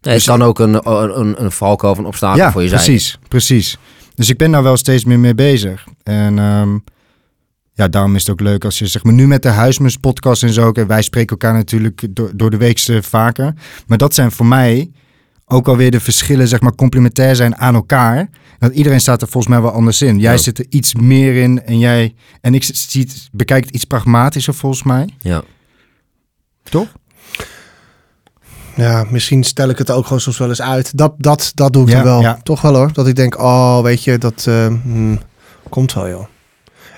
[0.00, 0.88] Dus- het kan ook een,
[1.20, 2.80] een, een valkuil of een obstakel ja, voor je zijn.
[2.80, 3.78] precies, precies.
[4.14, 5.86] Dus ik ben daar wel steeds meer mee bezig.
[6.02, 6.78] En ehm,
[7.76, 10.42] ja, daarom is het ook leuk als je zeg maar nu met de Huismus podcast
[10.42, 10.72] en zo.
[10.86, 13.54] wij spreken elkaar natuurlijk door, door de weekste vaker.
[13.86, 14.90] Maar dat zijn voor mij
[15.46, 18.28] ook alweer de verschillen, zeg maar, complementair zijn aan elkaar.
[18.58, 20.18] Dat iedereen staat er volgens mij wel anders in.
[20.18, 20.38] Jij Ja.
[20.38, 24.54] zit er iets meer in en jij en ik zie het, bekijk het iets pragmatischer
[24.54, 25.08] volgens mij.
[25.20, 25.42] Ja.
[26.62, 26.88] Toch?
[28.76, 30.96] Ja, misschien stel ik het ook gewoon soms wel eens uit.
[30.98, 32.20] Dat, dat, dat doe ik Ja, dan wel.
[32.20, 32.38] ja.
[32.42, 32.92] Toch wel hoor.
[32.92, 35.20] Dat ik denk, oh, weet je, dat eh, hmm,
[35.68, 36.24] komt wel joh.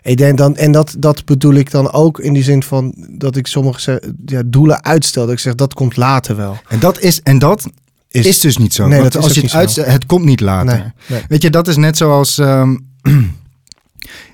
[0.07, 3.37] Ik denk dan, en dat, dat bedoel ik dan ook in die zin van dat
[3.37, 5.25] ik sommige ja, doelen uitstel.
[5.25, 6.59] Dat ik zeg, dat komt later wel.
[6.69, 7.67] En dat is, en dat
[8.09, 8.87] Is, is, dus niet zo.
[8.87, 10.79] Nee, Want dat als je het uitstelt, het komt niet later.
[10.79, 11.23] nee, nee.
[11.29, 12.77] Weet je, dat is net zoals ehm,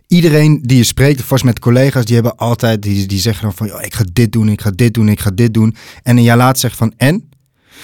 [0.07, 3.67] iedereen die je spreekt, vast met collega's, die hebben altijd, die, die zeggen dan van,
[3.67, 5.77] "Joh, ik ga dit doen, ik ga dit doen, ik ga dit doen.
[6.03, 7.29] En een jaar later zegt van, en?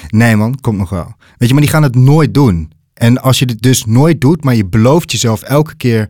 [0.09, 1.15] Nee man, komt nog wel.
[1.37, 2.73] Weet je, maar die gaan het nooit doen.
[2.95, 6.09] En als je het dus nooit doet, maar je belooft jezelf elke keer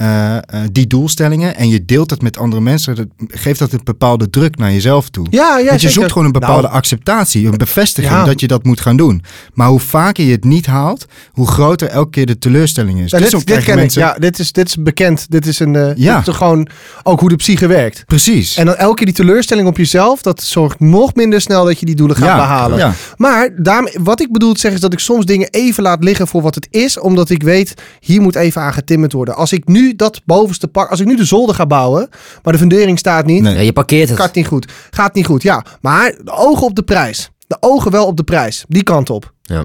[0.00, 0.42] eh, eh,
[0.72, 4.56] die doelstellingen en je deelt dat met andere mensen, dat geeft dat een bepaalde druk
[4.56, 5.26] naar jezelf toe.
[5.30, 5.90] Ja, ja, Want je zeker.
[5.90, 8.24] zoekt gewoon een bepaalde Nou, acceptatie, een bevestiging Ja.
[8.24, 9.22] dat je dat moet gaan doen.
[9.54, 13.10] Maar hoe vaker je het niet haalt, hoe groter elke keer de teleurstelling is.
[13.10, 14.08] Ja, dit, dit krijgen ken mensen- ik.
[14.08, 15.26] Ja, dit is, dit is bekend.
[15.30, 15.76] Dit is een.
[15.76, 16.18] eh Ja.
[16.18, 16.68] dit is gewoon
[17.02, 18.02] ook hoe de psyche werkt.
[18.06, 18.56] Precies.
[18.56, 21.86] En dan elke keer die teleurstelling op jezelf, dat zorgt nog minder snel dat je
[21.86, 22.78] die doelen gaat Ja, behalen.
[22.78, 22.92] ja.
[23.16, 26.26] Maar daarmee, wat ik bedoel te zeggen is dat ik soms dingen even laat liggen
[26.26, 29.34] voor wat het is, omdat ik weet, hier moet even aan getimmerd worden.
[29.36, 32.08] Als ik nu dat bovenste pak, als ik nu de zolder ga bouwen,
[32.42, 33.64] maar de fundering staat niet, Nee.
[33.64, 34.18] Je parkeert het.
[34.18, 34.72] gaat niet goed.
[34.90, 35.64] Gaat niet goed, ja.
[35.80, 37.30] Maar de ogen op de prijs.
[37.46, 38.64] De ogen wel op de prijs.
[38.68, 39.32] Die kant op.
[39.42, 39.64] Ja.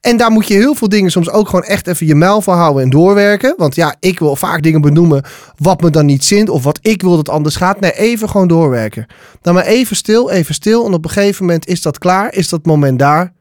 [0.00, 2.56] En daar moet je heel veel dingen soms ook gewoon echt even je mijl van
[2.56, 3.54] houden en doorwerken.
[3.56, 5.24] Want ja, ik wil vaak dingen benoemen
[5.56, 7.80] wat me dan niet zint of wat ik wil dat anders gaat.
[7.80, 9.06] Nee, even gewoon doorwerken.
[9.42, 10.86] Dan maar even stil, even stil.
[10.86, 13.32] En op een gegeven moment is dat klaar, is dat moment daar.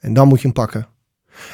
[0.00, 0.86] En dan moet je hem pakken.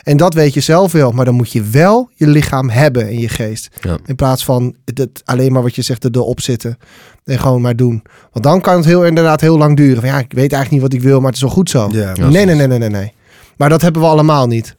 [0.03, 3.21] En dat weet je zelf wel, maar dan moet je wel je lichaam hebben in
[3.21, 3.69] je geest.
[3.81, 3.97] Ja.
[4.07, 6.79] In plaats van het, alleen maar wat je zegt erop zitten
[7.25, 8.03] en gewoon maar doen.
[8.33, 10.01] Want dan kan het heel, inderdaad heel lang duren.
[10.01, 11.89] Van ja, ik weet eigenlijk niet wat ik wil, maar het is wel goed zo.
[11.93, 13.13] Ja, nee, nee, nee, nee, nee, nee.
[13.57, 14.77] Maar dat hebben we allemaal niet.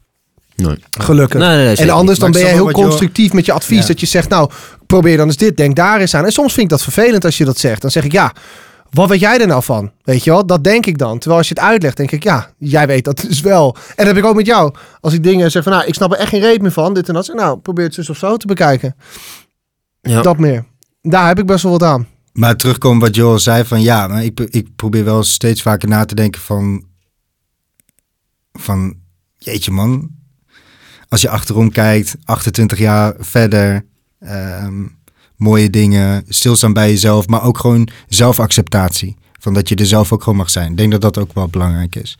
[0.56, 0.76] Nee.
[0.90, 1.40] Gelukkig.
[1.40, 3.80] Nee, nee, nee, en anders dan ben wel heel je constructief met je advies.
[3.80, 3.86] Ja.
[3.86, 4.50] Dat je zegt, nou,
[4.86, 6.24] probeer dan eens dit, denk daar eens aan.
[6.24, 7.82] En soms vind ik dat vervelend als je dat zegt.
[7.82, 8.32] Dan zeg ik, ja,
[8.90, 9.92] wat weet jij er nou van?
[10.02, 11.18] Weet je wel, dat denk ik dan.
[11.18, 13.76] Terwijl als je het uitlegt, denk ik, ja, jij weet dat dus wel.
[13.76, 14.74] En dat heb ik ook met jou.
[15.00, 16.94] Als ik dingen zeg van, nou, ik snap er echt geen reet meer van.
[16.94, 17.24] Dit en dat.
[17.24, 18.96] Zeg, nou, probeer het zus of zo te bekijken.
[20.00, 20.22] Ja.
[20.22, 20.64] Dat meer.
[21.02, 22.06] Daar heb ik best wel wat aan.
[22.32, 26.04] Maar terugkomen wat Joel zei van ja, maar ik, ik probeer wel steeds vaker na
[26.04, 26.84] te denken van,
[28.52, 28.96] van
[29.38, 30.10] jeetje man,
[31.08, 33.84] als je achterom kijkt, 28 jaar verder,
[34.18, 34.84] ehm,
[35.38, 39.16] mooie dingen, stilstaan bij jezelf, maar ook gewoon zelfacceptatie.
[39.40, 40.70] Van dat je er zelf ook gewoon mag zijn.
[40.70, 42.16] Ik denk dat dat ook wel belangrijk is.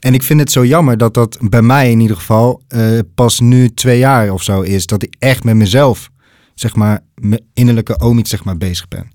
[0.00, 2.80] En ik vind het zo jammer dat dat bij mij in ieder geval eh,
[3.14, 4.86] pas nu twee jaar of zo is.
[4.86, 6.10] Dat ik echt met mezelf,
[6.54, 9.10] zeg maar, mijn innerlijke oom zeg maar bezig ben.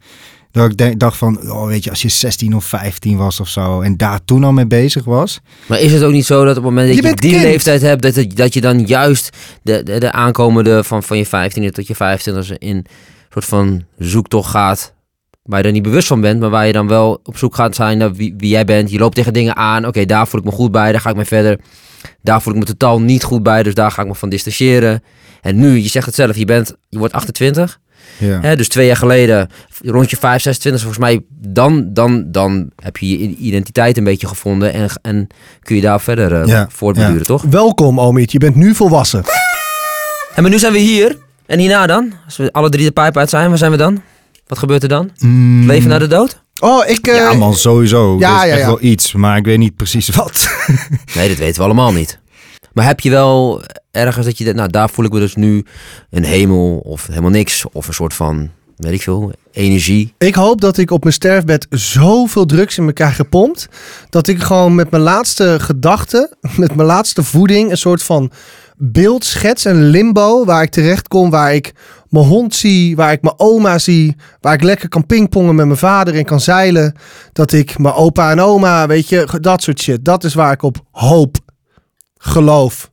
[0.51, 3.47] Dat ik denk- dacht van, oh, weet je, als je 16 of 15 was of
[3.49, 5.39] zo en daar toen al mee bezig was.
[5.65, 7.43] Maar is het ook niet zo dat op het moment dat Je die kind.
[7.43, 9.29] leeftijd hebt, dat, het- dat je dan juist
[9.61, 12.85] de, de, de aankomende van, van je 15e tot je 25e in
[13.29, 14.93] soort van zoektocht gaat,
[15.43, 17.75] waar je er niet bewust van bent, maar waar je dan wel op zoek gaat
[17.75, 18.91] zijn naar wie, wie jij bent.
[18.91, 21.15] Je loopt tegen dingen aan, oké, daar voel ik me goed bij, daar ga ik
[21.15, 21.59] mee verder.
[22.21, 25.03] Daar voel ik me totaal niet goed bij, dus daar ga ik me van distancieren.
[25.41, 27.79] En nu, je zegt het zelf, je, bent, je wordt 28.
[28.17, 28.39] Ja.
[28.41, 29.49] Hè, dus twee jaar geleden,
[29.83, 34.27] rond je 5, 26, volgens mij, dan, dan, dan heb je je identiteit een beetje
[34.27, 35.27] gevonden en, en
[35.61, 37.23] kun je daar verder eh, Ja, voortbeduren, ja.
[37.23, 37.43] toch?
[37.43, 38.31] Welkom, Omiet.
[38.31, 39.23] Je bent nu volwassen.
[40.35, 41.17] En maar nu zijn we hier.
[41.49, 42.13] En hierna dan?
[42.25, 44.01] Als we alle drie de pijp uit zijn, waar zijn we dan?
[44.47, 45.11] Wat gebeurt er dan?
[45.19, 46.41] Mm, Leven naar de dood?
[46.59, 47.07] Oh, ik...
[47.07, 48.17] eh, Ja man, sowieso.
[48.19, 48.65] ja, is ja, echt ja.
[48.65, 50.49] wel iets, maar ik weet niet precies wat.
[51.15, 52.19] Nee, dat weten we allemaal niet.
[52.73, 55.65] Maar heb je wel ergens dat je, denkt, nou daar voel ik me dus nu
[56.09, 57.65] een hemel of helemaal niks.
[57.71, 60.13] Of een soort van, weet ik veel, energie.
[60.17, 63.67] Ik hoop dat ik op mijn sterfbed zoveel drugs in me krijg gepompt.
[64.09, 68.31] Dat ik gewoon met mijn laatste gedachten, met mijn laatste voeding, een soort van
[68.81, 70.45] beeld schets, een limbo.
[70.45, 71.73] Waar ik terecht kom, waar ik
[72.09, 74.15] mijn hond zie, waar ik mijn oma zie.
[74.41, 76.95] Waar ik lekker kan pingpongen met mijn vader en kan zeilen.
[77.33, 80.05] Dat ik mijn opa en oma, weet je, dat soort shit.
[80.05, 81.37] Dat is waar ik op hoop,
[82.17, 82.91] geloof.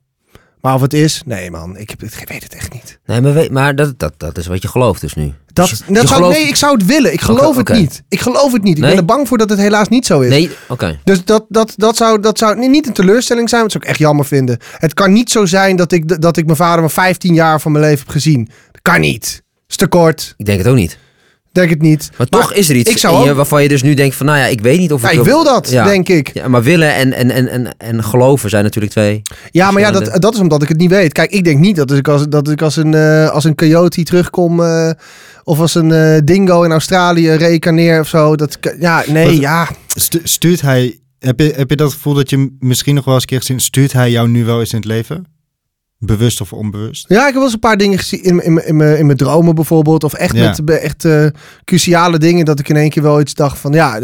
[0.67, 2.99] Maar of het is, nee man, ik, heb, ik weet het echt niet.
[3.05, 5.33] Nee, maar, weet, maar dat, dat, dat is wat je gelooft dus nu.
[5.53, 7.13] Dat, Dus- dat zou, nee, ik zou het willen.
[7.13, 8.03] Ik geloof het niet.
[8.09, 8.75] Ik geloof het niet.
[8.75, 8.89] Ik Nee?
[8.89, 10.29] ben er bang voor dat het helaas niet zo is.
[10.29, 10.99] Nee, oké.
[11.03, 13.61] Dus dat, dat, dat, zou, dat zou niet- niet een teleurstelling zijn.
[13.61, 14.57] Dat zou ik echt jammer vinden.
[14.77, 17.71] Het kan niet zo zijn dat ik, dat ik mijn vader maar 15 jaar van
[17.71, 18.49] mijn leven heb gezien.
[18.71, 19.43] Dat kan niet.
[19.67, 20.33] is te kort.
[20.37, 20.97] Ik denk het ook niet.
[21.57, 22.09] Denk het niet.
[22.17, 24.15] Maar, toch is er iets ik zou in je ook- waarvan je dus nu denkt
[24.15, 25.17] van, nou ja, ik weet niet of Ja, ik...
[25.19, 25.85] ik wil dat, Ja.
[25.85, 26.33] denk ik.
[26.33, 29.21] Ja, maar willen en, en, en, en, en geloven zijn natuurlijk twee.
[29.51, 31.11] Ja, maar ja, dat, dat is omdat ik het niet weet.
[31.13, 34.03] Kijk, ik denk niet dat ik als, dat ik als, een, eh, als een coyote
[34.03, 34.63] terugkom...
[34.63, 34.89] eh,
[35.43, 38.35] of als een eh, dingo in Australië reïncarneer of zo.
[38.35, 39.67] Dat, ja, nee, Wat- ja.
[39.95, 43.23] Stu- stuurt hij, heb je, heb je dat gevoel dat je misschien nog wel eens
[43.23, 45.25] een keer gezien, stuurt hij jou nu wel eens in het leven?
[45.99, 47.05] Bewust of onbewust?
[47.07, 49.17] Ja, ik heb wel eens een paar dingen gezien in, in, in, mijn- in mijn
[49.17, 50.03] dromen bijvoorbeeld.
[50.03, 50.43] Of echt Ja.
[50.47, 51.25] met be- echt eh,
[51.65, 53.71] cruciale dingen dat ik in één keer wel iets dacht van...
[53.73, 53.99] Ja,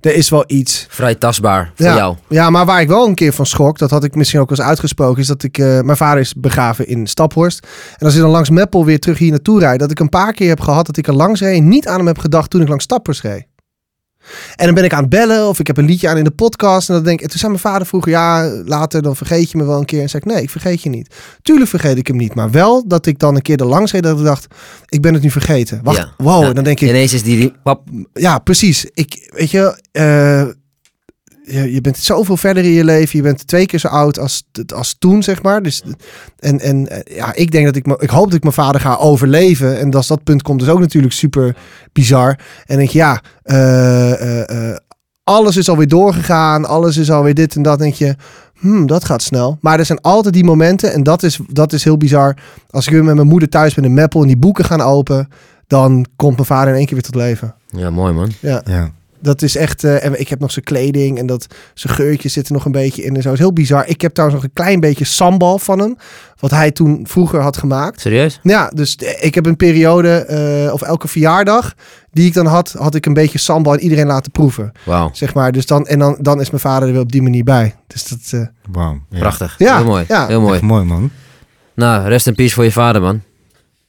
[0.00, 0.86] er is wel iets.
[0.88, 1.96] Vrij tastbaar voor Ja.
[1.96, 2.16] jou.
[2.28, 4.58] Ja, maar waar ik wel een keer van schrok, dat had ik misschien ook wel
[4.58, 7.66] eens uitgesproken, is dat ik, eh, mijn vader is begraven in Staphorst.
[7.98, 10.32] En als ik dan langs Meppel weer terug hier naartoe rijd, dat ik een paar
[10.32, 12.60] keer heb gehad dat ik er langs reed en niet aan hem heb gedacht toen
[12.60, 13.46] ik langs Staphorst reed.
[14.56, 16.30] En dan ben ik aan het bellen of ik heb een liedje aan in de
[16.30, 16.88] podcast.
[16.88, 19.58] En dan denk ik, en toen zei mijn vader vroeger, ja, later dan vergeet je
[19.58, 20.02] me wel een keer.
[20.02, 21.14] En zei ik, nee, ik vergeet je niet.
[21.42, 24.02] Tuurlijk vergeet ik hem niet, maar wel dat ik dan een keer er langs reed
[24.02, 24.46] dat ik dacht,
[24.86, 25.80] ik ben het nu vergeten.
[25.82, 26.12] Wacht, Ja.
[26.16, 26.42] wow.
[26.42, 26.48] Ja.
[26.48, 27.52] En dan denk ik, Ineens is die...
[27.62, 28.86] Pap, ja, precies.
[28.94, 30.42] Ik, weet je, eh,
[31.50, 33.18] je, je bent zoveel verder in je leven.
[33.18, 34.42] Je bent twee keer zo oud als,
[34.74, 35.62] als toen, zeg maar.
[35.62, 35.82] Dus,
[36.38, 38.96] en en eh, ja, ik denk dat ik, ik hoop dat ik mijn vader ga
[38.96, 39.78] overleven.
[39.78, 41.56] En als dat punt komt, is ook natuurlijk super
[41.92, 42.28] bizar.
[42.28, 42.36] En
[42.66, 44.76] dan denk je, ja, eh, eh, eh,
[45.24, 46.64] alles is alweer doorgegaan.
[46.64, 47.78] Alles is alweer dit en dat.
[47.78, 48.16] denk je,
[48.58, 49.58] hmm, dat gaat snel.
[49.60, 50.92] Maar er zijn altijd die momenten.
[50.92, 52.36] En dat is, dat is heel bizar.
[52.70, 55.28] Als ik weer met mijn moeder thuis ben in Meppel en die boeken gaan open.
[55.66, 57.54] Dan komt mijn vader in één keer weer tot leven.
[57.66, 58.30] Ja, mooi man.
[58.40, 58.62] Ja.
[58.64, 58.90] Ja.
[59.20, 59.84] Dat is echt.
[59.84, 63.02] eh, en ik heb nog zijn kleding en dat zijn geurtjes zitten nog een beetje
[63.02, 63.32] in en zo.
[63.32, 63.86] is heel bizar.
[63.86, 65.96] Ik heb trouwens nog een klein beetje sambal van hem.
[66.40, 68.00] Wat hij toen vroeger had gemaakt.
[68.00, 68.40] Serieus?
[68.42, 71.74] Ja, dus ik heb een periode, eh, of elke verjaardag
[72.10, 74.72] die ik dan had, had ik een beetje sambal en iedereen laten proeven.
[74.84, 75.10] Wauw.
[75.12, 75.52] Zeg maar.
[75.52, 77.74] Dus dan, en dan, dan is mijn vader er weer op die manier bij.
[77.86, 78.40] Dus dat.
[78.40, 78.98] eh, Wauw.
[79.10, 79.18] Ja.
[79.18, 79.54] Prachtig.
[79.58, 80.04] Ja, Heel mooi.
[80.08, 80.26] ja.
[80.26, 80.54] Heel mooi.
[80.54, 81.10] Echt mooi, man.
[81.74, 83.22] Nou, rest in peace voor je vader, man.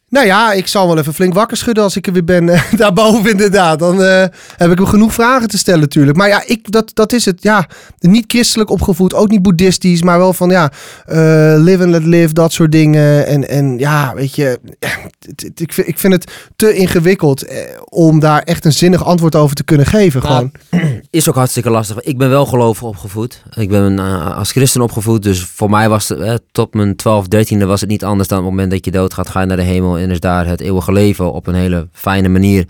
[0.09, 2.49] Nou ja, ik zal wel even flink wakker schudden als ik er weer ben.
[2.49, 3.79] eh, daarboven inderdaad.
[3.79, 4.23] Dan eh,
[4.57, 6.17] heb ik hem genoeg vragen te stellen natuurlijk.
[6.17, 7.43] Maar ja, ik, dat, dat is het.
[7.43, 7.67] Ja,
[7.99, 10.01] niet christelijk opgevoed, ook niet boeddhistisch.
[10.01, 10.71] Maar wel van ja,
[11.05, 13.27] eh, live and let live, dat soort dingen.
[13.27, 14.59] En, en ja, weet je,
[15.55, 17.57] ik, vind, ik vind het te ingewikkeld eh,
[17.89, 20.21] om daar echt een zinnig antwoord over te kunnen geven.
[20.21, 20.91] Nou, Gewoon.
[21.09, 21.99] Is ook hartstikke lastig.
[21.99, 23.43] Ik ben wel gelovig opgevoed.
[23.55, 23.99] Ik ben
[24.35, 25.23] als christen opgevoed.
[25.23, 28.37] Dus voor mij was het, eh, tot mijn 12, 13e was het niet anders dan
[28.37, 30.61] op het moment dat je doodgaat, ga je naar de hemel en is daar het
[30.61, 32.67] eeuwige leven op een hele fijne manier.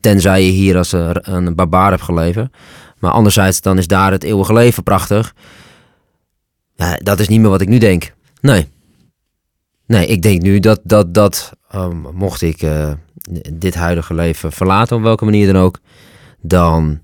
[0.00, 2.52] Tenzij je hier als eh, een barbaar hebt geleven.
[2.98, 5.34] Maar anderzijds, dan is daar het eeuwige leven prachtig.
[6.74, 8.14] Ja, dat is niet meer wat ik nu denk.
[8.40, 8.68] Nee.
[9.86, 12.92] Nee, ik denk nu dat, dat, dat ehm, mocht ik eh,
[13.52, 15.78] dit huidige leven verlaten, op welke manier dan ook,
[16.40, 17.00] dan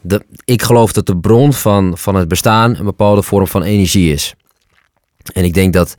[0.00, 4.12] de, ik geloof dat de bron van, van het bestaan een bepaalde vorm van energie
[4.12, 4.34] is.
[5.32, 5.96] En ik denk dat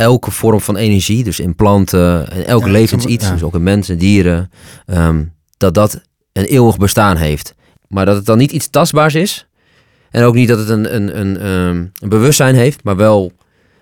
[0.00, 3.32] elke vorm van energie, dus in planten en elk Ja, levensiets, ja.
[3.32, 4.50] dus ook in mensen, dieren,
[4.86, 5.24] ehm,
[5.56, 6.00] dat dat
[6.32, 7.54] een eeuwig bestaan heeft.
[7.88, 9.46] Maar dat het dan niet iets tastbaars is.
[10.10, 13.32] En ook niet dat het een, een, een, ehm, een bewustzijn heeft, maar wel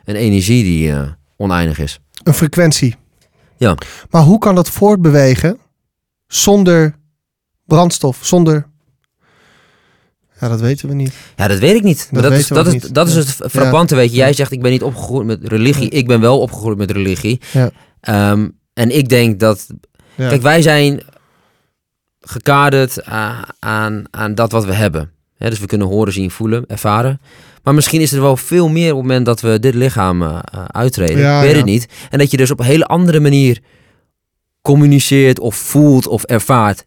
[0.05, 2.01] een energie die eh, oneindig is.
[2.23, 2.97] Een frequentie.
[3.57, 3.75] Ja.
[4.11, 5.59] Maar hoe kan dat voortbewegen
[6.27, 6.95] zonder
[7.65, 8.67] brandstof, zonder...
[10.41, 11.15] Ja, dat weten we niet.
[11.37, 12.09] Ja, dat weet ik niet.
[12.11, 12.95] Dat dat, is, dat, is, niet.
[12.95, 14.17] dat is het frappante, weet je.
[14.17, 15.89] Jij zegt, ik ben niet opgegroeid met religie.
[15.89, 17.41] Ik ben wel opgegroeid met religie.
[17.53, 17.71] Ja.
[18.01, 19.67] Ehm, en ik denk dat...
[20.17, 21.03] Kijk, wij zijn
[22.21, 25.11] gekaderd aan, aan, aan dat wat we hebben.
[25.39, 27.21] Dus we kunnen horen, zien, voelen, ervaren.
[27.63, 30.39] Maar misschien is er wel veel meer op het moment dat we dit lichaam eh,
[30.67, 31.19] uittreden.
[31.19, 31.57] Ja, ik weet ja.
[31.57, 31.89] het niet.
[32.11, 33.61] En dat je dus op een hele andere manier
[34.63, 36.87] communiceert of voelt of ervaart.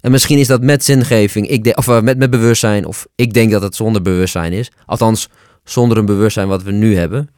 [0.00, 3.50] En misschien is dat met zingeving, ik of eh, met, met bewustzijn, of ik denk
[3.50, 4.70] dat het zonder bewustzijn is.
[4.86, 5.28] Althans,
[5.64, 7.30] zonder een bewustzijn wat we nu hebben.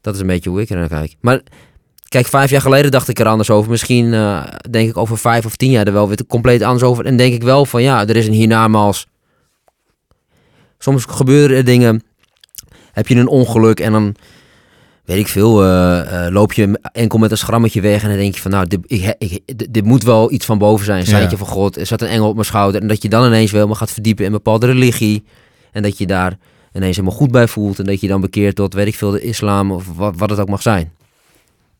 [0.00, 1.16] Dat is een beetje hoe ik er naar kijk.
[1.20, 1.40] Maar
[2.08, 3.70] kijk, vijf jaar geleden dacht ik er anders over.
[3.70, 7.06] Misschien eh, denk ik over vijf of tien jaar er wel weer compleet anders over.
[7.06, 9.06] En denk ik wel van ja, er is een hiernamaals.
[10.78, 12.02] Soms gebeuren er dingen.
[12.92, 14.14] Heb je een ongeluk en dan
[15.06, 18.34] weet ik veel, eh, eh, loop je enkel met een schrammetje weg en dan denk
[18.34, 21.00] je van, nou, dit, ik, ik, dit- dit moet wel iets van boven zijn.
[21.14, 21.36] Een Ja.
[21.36, 22.80] van God, er zat een engel op mijn schouder.
[22.80, 25.24] En dat je dan ineens wel helemaal gaat verdiepen in een bepaalde religie.
[25.72, 26.38] En dat je daar
[26.72, 27.78] ineens helemaal goed bij voelt.
[27.78, 30.38] En dat je dan bekeert tot, weet ik veel, de islam of wat, wat het
[30.38, 30.92] ook mag zijn.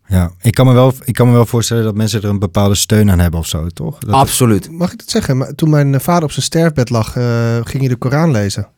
[0.08, 2.74] Ja, ik kan, me wel, ik kan me wel voorstellen dat mensen er een bepaalde
[2.74, 3.98] steun aan hebben of zo, toch?
[3.98, 4.70] Dat, Absoluut.
[4.70, 5.36] Mag ik dat zeggen?
[5.36, 8.68] Maar toen mijn vader op zijn sterfbed lag, eh, ging hij de Koran lezen.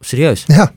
[0.00, 0.44] Serieus.
[0.46, 0.72] Ja,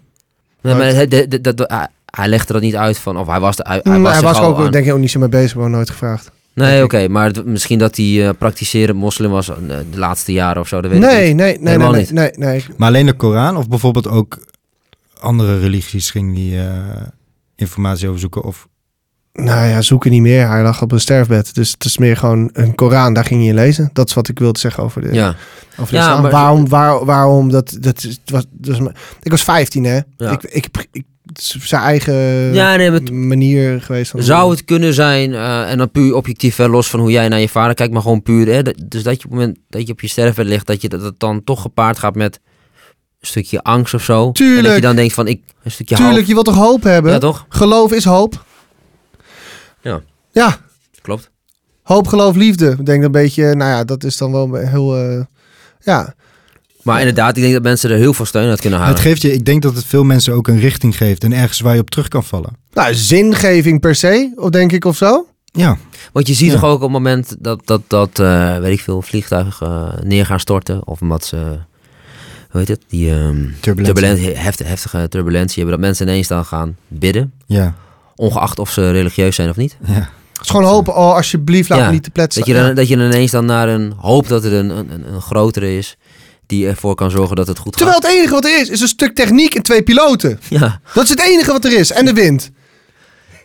[0.62, 3.28] Nee, maar het- de- de- de- de- hij- hij legde dat niet uit van, of
[3.28, 5.00] hij was, de, hij, hij hij was, zich was er ook aan- denk ik ook
[5.00, 6.32] niet zo mee bezig, maar nooit gevraagd.
[6.56, 9.56] Nee, oké, maar misschien dat hij eh, praktiserend moslim was eh,
[9.92, 11.36] de laatste jaren of zo, dat weet ik Nee, niet.
[11.36, 12.12] nee, nee, nee, Helemaal nee, niet.
[12.12, 12.66] nee, nee.
[12.78, 14.38] Maar alleen de Koran of bijvoorbeeld ook
[15.20, 16.68] andere religies ging die eh,
[17.56, 18.44] informatie over zoeken?
[18.44, 18.68] Of,
[19.34, 20.48] Nou ja, zoeken niet meer.
[20.48, 21.56] Hij lag op een sterfbed.
[21.56, 23.90] Dus het is meer gewoon een Koran, daar ging je lezen.
[23.94, 25.36] Dat is wat ik wilde zeggen over de, Ja,
[25.78, 28.88] over de Ja, maar- Waarom, waar, waarom, dat, dat is, het was, dat was,
[29.22, 30.00] ik was 15 hè.
[30.18, 30.32] Ja.
[30.32, 31.04] Ik, ik, ik,
[31.42, 32.14] zijn eigen
[32.54, 34.12] ja nee, maar het- manier geweest.
[34.12, 37.28] van- zou het kunnen zijn, eh, en dan puur objectief, hè, los van hoe jij
[37.28, 39.58] naar je vader kijkt, maar gewoon puur, hè, dat- dus dat je op het moment
[39.70, 42.40] dat je op je sterfbed ligt, dat je dat dan toch gepaard gaat met
[43.20, 44.20] een stukje angst of zo.
[44.20, 44.76] En dat Tuurlijk.
[44.76, 46.28] je dan denkt van, ik, een stukje Tuurlijk, hoop.
[46.28, 47.12] je wilt toch hoop hebben?
[47.12, 47.46] Ja, toch?
[47.50, 48.46] Geloof is hoop.
[49.82, 50.02] Ja.
[50.32, 50.58] Ja,
[51.02, 51.30] Klopt.
[51.84, 52.70] hoop, geloof, liefde.
[52.80, 55.22] Ik denk een beetje, nou ja, dat is dan wel heel, eh,
[55.80, 56.14] ja.
[56.84, 59.04] Maar inderdaad, ik denk dat mensen er heel veel steun uit kunnen het halen.
[59.04, 61.74] geeft je, ik denk dat het veel mensen ook een richting geeft en ergens waar
[61.76, 62.56] je op terug kan vallen.
[62.74, 65.28] Nou, zingeving per se, of denk ik, of zo.
[65.46, 65.78] Ja,
[66.12, 66.54] Want je ziet Ja.
[66.60, 69.68] toch ook op het moment dat, dat, dat eh, weet ik veel, vliegtuigen
[69.98, 70.88] eh, neer gaan storten.
[70.88, 71.38] Of omdat ze,
[72.50, 73.20] hoe heet het, die ehm,
[73.60, 73.84] turbulentie.
[73.84, 75.72] turbulentie, heftige, heftige turbulentie hebben.
[75.80, 77.34] Dat mensen ineens dan gaan bidden.
[77.46, 77.76] Ja,
[78.16, 79.78] Ongeacht of ze religieus zijn of niet.
[79.86, 80.10] ja.
[80.34, 82.42] Het is gewoon hopen, oh, alsjeblieft, laat Ja, me niet te pletsen.
[82.46, 85.14] Dat je, dan, dat je dan ineens dan naar een hoop dat er een, een-
[85.14, 85.98] een grotere is.
[86.54, 88.08] Die ervoor kan zorgen dat het goed Terwijl gaat.
[88.08, 90.40] het enige wat er is, is een stuk techniek en twee piloten.
[90.50, 90.80] Ja.
[90.94, 91.92] Dat is het enige wat er is.
[91.92, 92.52] En de wind.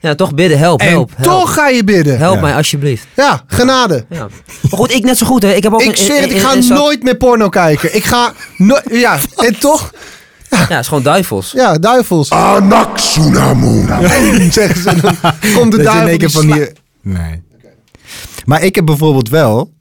[0.00, 0.59] ja, toch bidden.
[0.59, 1.28] Help, En help, help.
[1.40, 2.18] toch ga je bidden.
[2.18, 2.40] Help Ja.
[2.40, 3.06] mij alsjeblieft.
[3.16, 4.04] Ja, genade.
[4.09, 4.18] Ja.
[4.62, 5.42] Maar goed, ik net zo goed.
[5.42, 5.52] Hè.
[5.52, 7.94] Ik, heb ook Ik een- zweer het, ik ga nooit meer porno kijken.
[7.96, 8.82] Ik ga nooit...
[9.04, 9.90] Ja, en toch...
[10.50, 11.52] Ja, het is gewoon duivels.
[11.52, 12.30] Ja, duivels.
[12.30, 14.00] Anaxunamuna.
[14.50, 15.00] Zeggen ze.
[15.00, 15.16] Dan
[15.54, 16.66] komt de Dat je in duivel één keer van die...
[17.02, 17.42] Nee.
[18.44, 19.72] Maar ik heb bijvoorbeeld wel...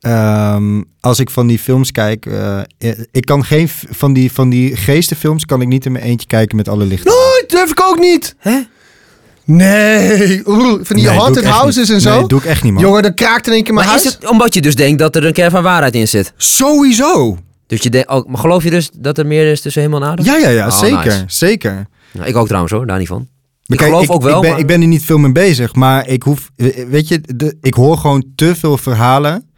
[0.00, 2.26] ehm, als ik van die films kijk...
[2.26, 2.60] eh,
[3.10, 5.44] ik kan geen van die, van die geestenfilms...
[5.44, 7.12] kan ik niet in mijn eentje kijken met alle lichten.
[7.12, 8.34] Nooit, durf ik ook niet.
[8.38, 8.60] Hè?
[9.44, 10.42] Nee.
[10.46, 11.96] Oeh, Van die Nee, haunted houses niet.
[11.96, 12.18] en zo.
[12.18, 12.82] Nee, doe ik echt niet, man.
[12.82, 14.14] Jongen, dan kraakt in één keer mijn Maar is huis.
[14.20, 16.32] het omdat je dus denkt dat er een kern van waarheid in zit?
[16.36, 17.38] Sowieso!
[17.66, 20.22] Dus je denkt, maar geloof je dus dat er meer is tussen hemel en aarde?
[20.22, 21.04] Ja, ja, ja, Oh, zeker.
[21.04, 21.24] nice.
[21.26, 21.86] Zeker.
[22.12, 23.28] Nou, ik ook trouwens hoor, daar niet van.
[23.66, 25.74] Maar ik geloof ook wel, Ik ben, maar- ik ben er niet veel mee bezig,
[25.74, 26.50] maar ik hoef,
[26.88, 29.49] weet je, de, ik hoor gewoon te veel verhalen.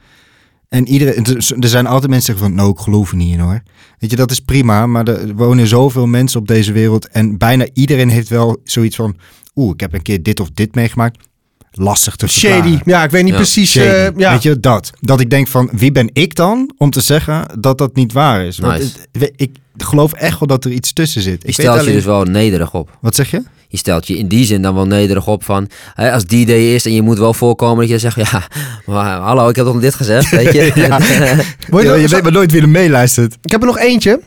[0.73, 1.25] En iedereen,
[1.61, 3.63] er zijn altijd mensen die zeggen van, nou, ik geloof er niet in hoor.
[3.99, 7.09] Weet je, dat is prima, maar er wonen zoveel mensen op deze wereld.
[7.09, 9.17] En bijna iedereen heeft wel zoiets van,
[9.55, 11.19] oeh, ik heb een keer dit of dit meegemaakt.
[11.71, 12.71] Lastig te verklaren.
[12.73, 12.81] Shady.
[12.85, 13.77] Ja, ik weet niet Ja, precies.
[13.77, 14.33] Eh, ja.
[14.33, 14.91] Weet je, dat.
[15.01, 18.45] Dat ik denk van, wie ben ik dan om te zeggen dat dat niet waar
[18.45, 18.59] is?
[18.59, 18.79] Want
[19.13, 19.33] Nice.
[19.37, 21.43] ik geloof echt wel dat er iets tussen zit.
[21.43, 22.99] Je Ik stelt je alleen- dus wel nederig op.
[23.01, 23.43] Wat zeg je?
[23.73, 25.69] Je stelt je in die zin dan wel nederig op van...
[25.95, 28.17] Hè, als die day is en je moet wel voorkomen dat je zegt...
[28.31, 28.43] Ja,
[28.87, 30.73] maar hallo, ik heb toch dit gezegd, weet je?
[30.75, 30.99] Ja.
[31.01, 31.37] Je
[31.71, 33.37] Ja, dan- je weet maar nooit wie er meeluistert.
[33.43, 34.21] Ik heb er nog eentje.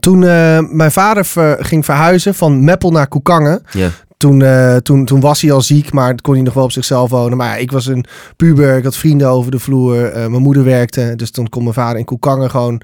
[0.00, 3.62] Toen eh, mijn vader ver- ging verhuizen van Meppel naar Koekangen.
[3.72, 3.88] ja.
[4.16, 7.10] Toen, eh, toen, toen was hij al ziek, maar kon hij nog wel op zichzelf
[7.10, 7.36] wonen.
[7.38, 8.04] Maar ja, ik was een
[8.36, 10.04] puber, ik had vrienden over de vloer.
[10.04, 12.80] eh, mijn moeder werkte, dus toen kon mijn vader in Koekangen gewoon...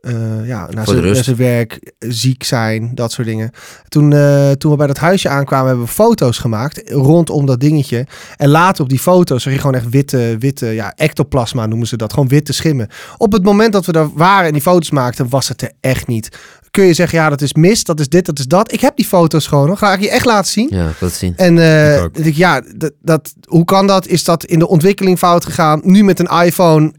[0.00, 1.14] eh, ja, de zijn, rust.
[1.14, 3.50] naar zijn werk, ziek zijn, dat soort dingen.
[3.88, 8.06] Toen, eh, toen we bij dat huisje aankwamen, hebben we foto's gemaakt rondom dat dingetje.
[8.36, 11.96] En later op die foto's zag je gewoon echt witte, witte ja, ectoplasma noemen ze
[11.96, 12.12] dat.
[12.12, 12.88] Gewoon witte schimmen.
[13.16, 16.06] Op het moment dat we daar waren en die foto's maakten, was het er echt
[16.06, 16.28] niet.
[16.70, 18.72] Kun je zeggen, ja, dat is mist, dat is dit, dat is dat.
[18.72, 19.78] Ik heb die foto's gewoon nog.
[19.78, 20.68] Ga ik je echt laten zien.
[20.70, 21.36] ja, het zien.
[21.36, 22.14] En eh, Ik ook.
[22.14, 24.06] denk ik, ja, dat, dat, hoe kan dat?
[24.06, 25.80] Is dat in de ontwikkeling fout gegaan?
[25.84, 26.92] Nu met een iPhone,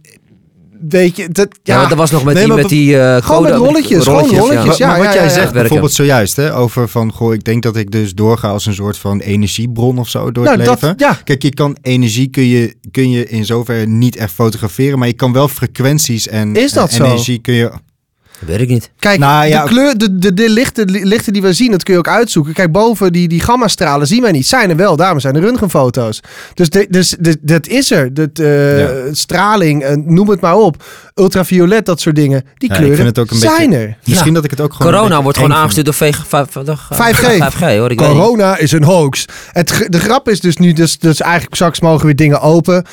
[0.90, 2.54] weet je, dat, Ja, ja, dat was nog met Nee, die...
[2.54, 4.66] Met die eh, Gewoon met code- rolletjes, gewoon rolletjes.
[4.66, 5.30] Maar, ja, maar wat ja, jij ja, ja.
[5.30, 5.60] zegt Werken.
[5.62, 8.98] bijvoorbeeld zojuist, hè, over van, goh, ik denk dat ik dus doorga als een soort
[8.98, 10.88] van energiebron of zo door nou, het leven.
[10.88, 15.00] dat, ja, Kijk, je kan energie kun je, kun je in zoverre niet echt fotograferen,
[15.00, 17.04] maar je kan wel frequenties en Is dat en zo?
[17.04, 17.72] energie kun je.
[18.46, 18.92] Weet ik niet.
[19.00, 21.94] Kijk, Nou, ja, de kleur, de, de, de lichten, lichten die we zien, dat kun
[21.94, 22.54] je ook uitzoeken.
[22.54, 24.48] Kijk, boven die, die gammastralen zien wij niet.
[24.48, 26.20] Zijn er wel, daarom zijn er röntgenfoto's.
[26.54, 28.14] Dus, de, dus de, dat is er.
[28.14, 28.90] Dat, eh, Ja.
[29.12, 30.84] Straling, eh, noem het maar op.
[31.16, 32.42] Ultraviolet, dat soort dingen.
[32.58, 33.98] Die Ja, ik kleuren vind het ook een zijn beetje- er.
[34.06, 34.92] Misschien dat ik het ook gewoon.
[34.94, 37.38] Corona wordt gewoon aangestuurd door VG, vijf- vijf- 5G.
[37.38, 37.98] 5G hoor, ik.
[37.98, 39.26] Corona is een hoax.
[39.52, 42.86] Het, de grap is dus nu, dus, dus eigenlijk straks mogen weer dingen open.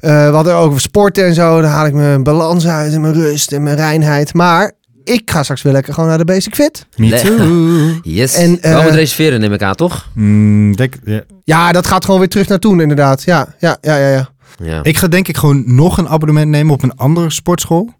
[0.00, 1.60] Eh, we hadden ook over sporten en zo.
[1.60, 4.34] Dan haal ik mijn balans uit en mijn rust en mijn reinheid.
[4.34, 4.72] Maar
[5.04, 6.86] ik ga straks weer lekker gewoon naar de Basic Fit.
[6.96, 8.00] Me Le- too.
[8.14, 8.34] Yes.
[8.34, 10.08] En, Wel eh, met reserveren neem ik aan, toch?
[10.14, 11.22] Mm, denk, ja.
[11.44, 13.22] Ja, dat gaat gewoon weer terug naar toen inderdaad.
[13.22, 14.08] Ja, ja, ja, ja.
[14.10, 14.28] ja.
[14.62, 14.82] Ja.
[14.82, 17.90] Ik ga denk ik gewoon nog een abonnement nemen op een andere sportschool.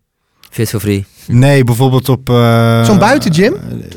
[0.51, 1.05] Fit for free.
[1.27, 2.29] Nee, bijvoorbeeld op.
[2.31, 3.53] eh, Zo'n buitengym?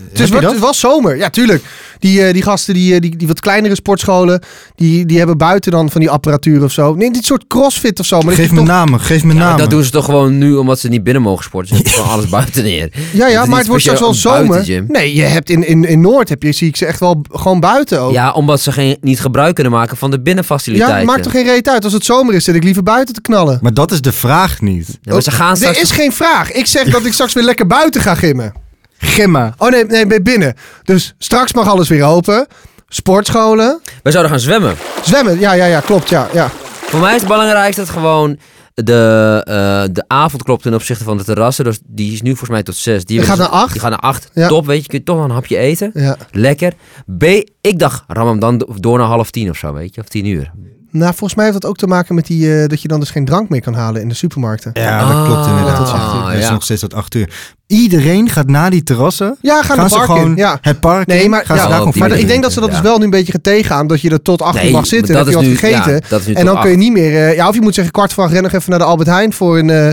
[0.10, 0.42] Het is, dat?
[0.44, 1.64] het was zomer, ja tuurlijk.
[2.00, 4.42] Die, eh, die gasten, die, eh, die, die wat kleinere sportscholen,
[4.76, 6.96] die, die hebben buiten dan van die apparatuur of zo.
[6.96, 8.18] Nee, dit soort crossfit of zo.
[8.18, 9.58] Maar dat Geef me toch- namen, geef me Ja, namen.
[9.58, 11.78] dat doen ze toch gewoon nu omdat ze niet binnen mogen sporten.
[11.78, 12.90] Ze gewoon alles buiten neer.
[13.14, 14.84] Ja, ja, maar het wordt straks wel zomer.
[14.88, 17.60] Nee, je hebt in, in, in Noord heb je, zie ik ze echt wel gewoon
[17.60, 18.12] buiten ook.
[18.12, 21.00] Ja, omdat ze geen, niet gebruik kunnen maken van de binnenfaciliteiten.
[21.00, 21.84] Ja, maakt toch geen reet uit.
[21.84, 23.60] Als het zomer is, zit ik liever buiten te knallen.
[23.62, 24.88] Maar dat is de vraag niet.
[25.02, 25.76] Ja, maar ze gaan straks...
[25.78, 26.52] Er is geen vraag.
[26.52, 28.54] Ik zeg dat ik straks weer lekker buiten ga gimmen.
[28.98, 29.54] Gimma.
[29.58, 30.54] Oh nee, nee, ben binnen.
[30.84, 32.48] Dus straks mag alles weer open.
[32.88, 33.80] Sportscholen.
[34.04, 34.76] We zouden gaan zwemmen.
[35.04, 35.40] Zwemmen.
[35.40, 36.10] Ja, ja, ja, klopt.
[36.10, 36.50] Ja, ja.
[36.72, 38.38] Voor mij is het belangrijkste dat gewoon
[38.74, 41.64] de, eh, de avond klopt ten opzichte van de terrassen.
[41.64, 43.06] Dus die is nu volgens mij tot zes.
[43.06, 43.72] Die, gaat ze- naar acht.
[43.72, 44.30] Die gaat naar acht.
[44.34, 44.48] Ja.
[44.48, 44.88] Top, weet je.
[44.88, 45.92] Kun je toch nog een hapje eten.
[45.94, 46.18] ja.
[46.32, 46.74] Lekker.
[47.18, 47.24] B,
[47.62, 50.02] ik dacht, ram hem dan door naar half tien of zo, weet je.
[50.02, 50.52] Of tien uur.
[50.92, 53.10] Nou, volgens mij heeft dat ook te maken met die, eh, dat je dan dus
[53.10, 54.72] geen drank meer kan halen in de supermarkten.
[54.74, 55.78] Ja, dat Ah, klopt inderdaad.
[55.78, 56.32] dat ja.
[56.34, 57.30] is nog steeds tot acht uur.
[57.68, 59.38] Iedereen gaat na die terrassen.
[59.42, 60.36] Ja, gaan, Gaan ze park gewoon in.
[60.36, 60.58] Ja.
[60.62, 62.76] het park Nee, maar, gaan ja, ze daar maar ik denk dat ze dat Ja.
[62.76, 63.88] dus wel nu een beetje gaan tegengaan.
[63.88, 65.08] Dat je er tot acht uur Nee, mag zitten.
[65.16, 65.94] Dan heb je wat nu- gegeten.
[65.94, 67.16] ja, dat is nu en dan kun je niet meer...
[67.28, 69.10] eh, ja, of je moet zeggen kwart voor acht ren nog even naar de Albert
[69.10, 69.70] Heijn voor een...
[69.70, 69.90] eh,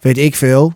[0.00, 0.72] weet ik veel.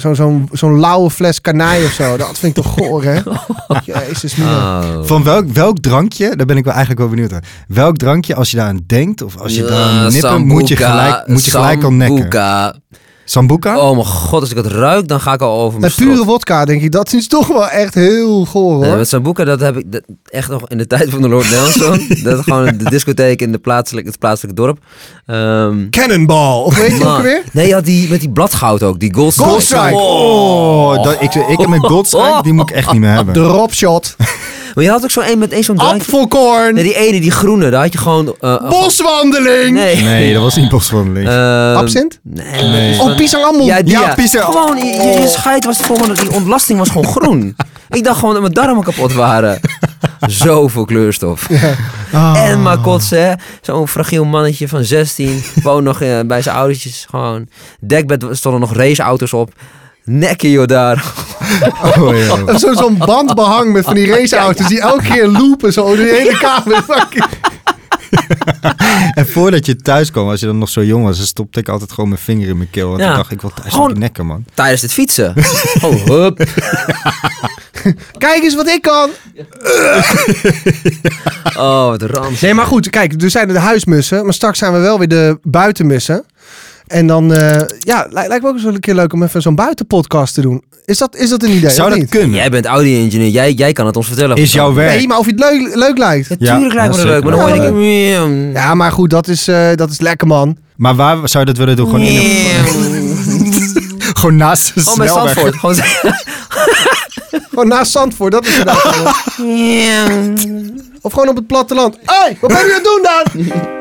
[0.00, 2.16] Zo'n zo'n zo'n lauwe fles kanij of zo.
[2.16, 3.20] Dat vind ik toch goor, hè?
[3.92, 4.34] Jezus.
[4.40, 4.82] Oh.
[5.02, 7.44] Van welk, welk drankje, daar ben ik wel eigenlijk wel benieuwd naar.
[7.68, 10.76] Welk drankje, als je daar aan denkt of als je daar aan nippen, moet je
[10.76, 12.82] gelijk, moet je gelijk al nekken.
[13.30, 13.78] Sambuca.
[13.78, 16.24] Oh mijn god, als ik het ruik, dan ga ik al over mijn Met pure
[16.24, 16.92] wodka, denk ik.
[16.92, 18.84] Dat is toch wel echt heel goor, hoor.
[18.86, 21.50] Nee, met Sambuca, dat heb ik dat- echt nog in de tijd van de Lord
[21.50, 22.06] Nelson.
[22.24, 24.78] dat is gewoon de discotheek in de plaatselijk, het plaatselijke dorp.
[25.26, 26.62] Ehm, Cannonball.
[26.62, 27.42] Of weet je ook weer?
[27.52, 29.50] Nee, had die met die bladgoud ook, die Gold Strike.
[29.50, 29.94] Goldstrike.
[29.96, 33.34] Oh, dat, ik, ik heb een Goldstrike, die moet ik echt niet meer hebben.
[33.34, 34.16] Drop shot.
[34.74, 35.98] Maar je had ook zo een met één zo'n drankje.
[36.00, 36.74] Apfelkorn.
[36.74, 38.34] Nee, die ene, die groene, daar had je gewoon...
[38.40, 39.74] eh, Boswandeling.
[39.76, 39.96] Nee.
[40.02, 41.28] Nee, dat was niet boswandeling.
[41.28, 42.18] Ehm, Absint?
[42.22, 42.62] Nee.
[42.62, 43.00] Nee.
[43.00, 43.64] Oh, Pisangammon.
[43.66, 47.56] Ja, die, Ja, Gewoon, je, je, je scheid was gewoon, die ontlasting was gewoon groen.
[47.90, 49.60] Ik dacht gewoon dat mijn darmen kapot waren.
[50.26, 51.48] Zoveel kleurstof.
[52.34, 53.32] En maar kotsen, hè.
[53.60, 55.42] Zo'n fragiel mannetje van 16.
[55.62, 57.06] Woon nog eh, bij zijn oudertjes.
[57.10, 57.48] Gewoon.
[57.80, 59.52] Dekbed stonden nog raceauto's op.
[60.12, 61.04] Nekken joh daar.
[61.98, 62.58] Oh, ja.
[62.58, 66.38] Zo- Zo'n bandbehang met van die raceauto's die elke keer loopen zo door de hele
[66.38, 66.82] kamer.
[66.96, 67.24] Fucking-
[69.14, 71.68] En voordat je thuis kwam, als je dan nog zo jong was, dan stopte ik
[71.68, 72.88] altijd gewoon mijn vinger in mijn keel.
[72.88, 73.10] Want Ja.
[73.10, 74.44] ik dacht, ik wil thuis Gewoon- op die nekken, man.
[74.54, 75.34] Tijdens het fietsen.
[75.82, 76.44] Oh, hup.
[78.18, 79.10] Kijk eens wat ik kan.
[81.56, 82.40] Oh, wat rans.
[82.40, 85.38] Nee, maar goed, kijk, er zijn de huismussen, maar straks zijn we wel weer de
[85.42, 86.24] buitenmussen.
[86.90, 89.42] En dan, eh, ja, li- lijkt me ook eens wel een keer leuk om even
[89.42, 90.62] zo'n buitenpodcast te doen.
[90.84, 91.70] Is dat, is dat een idee?
[91.70, 92.10] Zou of dat niet?
[92.10, 92.30] kunnen?
[92.36, 93.28] Jij bent audio-engineer.
[93.28, 94.36] Jij, jij kan het ons vertellen.
[94.36, 94.96] Is jouw werk?
[94.96, 96.28] Nee, maar of je het leuk, leuk lijkt.
[96.28, 97.22] Ja, Ja, tuurlijk lijkt me dat leuk.
[97.22, 97.50] Maar dan hoor
[98.50, 98.52] ik...
[98.54, 100.56] Ja, maar goed, dat is, eh, dat is lekker, man.
[100.76, 101.86] Maar waar zou je dat willen doen?
[101.86, 103.52] Gewoon, in een-
[104.20, 105.52] gewoon naast de Oh, bij.
[105.52, 105.74] Gewoon
[107.50, 108.68] Gewoon naast Zandvoort, dat is het.
[111.00, 111.96] Of gewoon op het platteland.
[112.04, 113.79] Hé, hey, wat ben je aan het doen dan?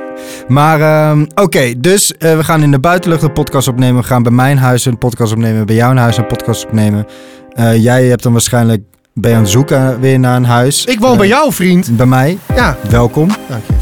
[0.50, 4.02] Maar ehm, oké, dus eh, we gaan in de buitenlucht een podcast opnemen.
[4.02, 5.66] We gaan bij mijn huis een podcast opnemen.
[5.66, 7.06] Bij jouw huis een podcast opnemen.
[7.54, 8.82] Eh, jij hebt dan waarschijnlijk...
[9.14, 10.86] Ben je aan het zoeken weer naar een huis.
[10.86, 11.98] Ik woon Eh, bij jou, vriend.
[11.98, 12.38] Bij mij.
[12.56, 13.28] Ja, Welkom.
[13.50, 13.74] dank je.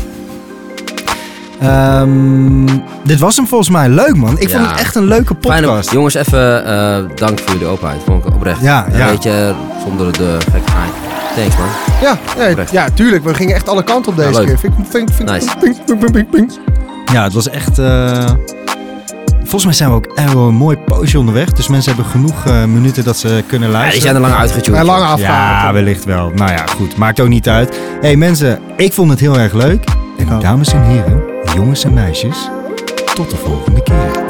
[1.65, 2.65] Ehm,
[3.03, 3.89] dit was hem volgens mij.
[3.89, 4.39] Leuk man.
[4.39, 5.91] Ik vond het echt een leuke Fijn podcast.
[5.91, 8.01] jongens, even eh, dank voor jullie openheid.
[8.05, 8.61] Vond ik oprecht.
[8.61, 9.09] Ja, Een ja.
[9.11, 9.55] beetje
[9.85, 10.91] zonder de gekkigheid.
[11.37, 11.67] Thanks man.
[12.01, 13.23] Ja, ja, ja, tuurlijk.
[13.23, 14.59] We gingen echt alle kanten op deze Ja, keer.
[14.59, 16.59] Vind, ik- vind, ik- vind, ik- Nice.
[17.13, 17.79] Ja, het was echt...
[17.79, 18.29] eh,
[19.37, 21.51] Volgens mij zijn we ook echt wel een mooi poosje onderweg.
[21.51, 23.91] Dus mensen hebben genoeg eh, minuten dat ze kunnen Ja, luisteren.
[24.01, 24.79] die zijn er lang uitgetuned.
[24.79, 25.61] Ja, lang afgehaald.
[25.63, 26.31] Ja, wellicht wel.
[26.35, 26.97] Nou ja, goed.
[26.97, 27.79] Maakt ook niet uit.
[28.01, 29.83] hey, mensen, ik vond het heel erg leuk.
[30.17, 30.41] En ook.
[30.41, 31.23] dames en heren,
[31.55, 32.49] jongens en meisjes,
[33.13, 34.25] tot de volgende keer.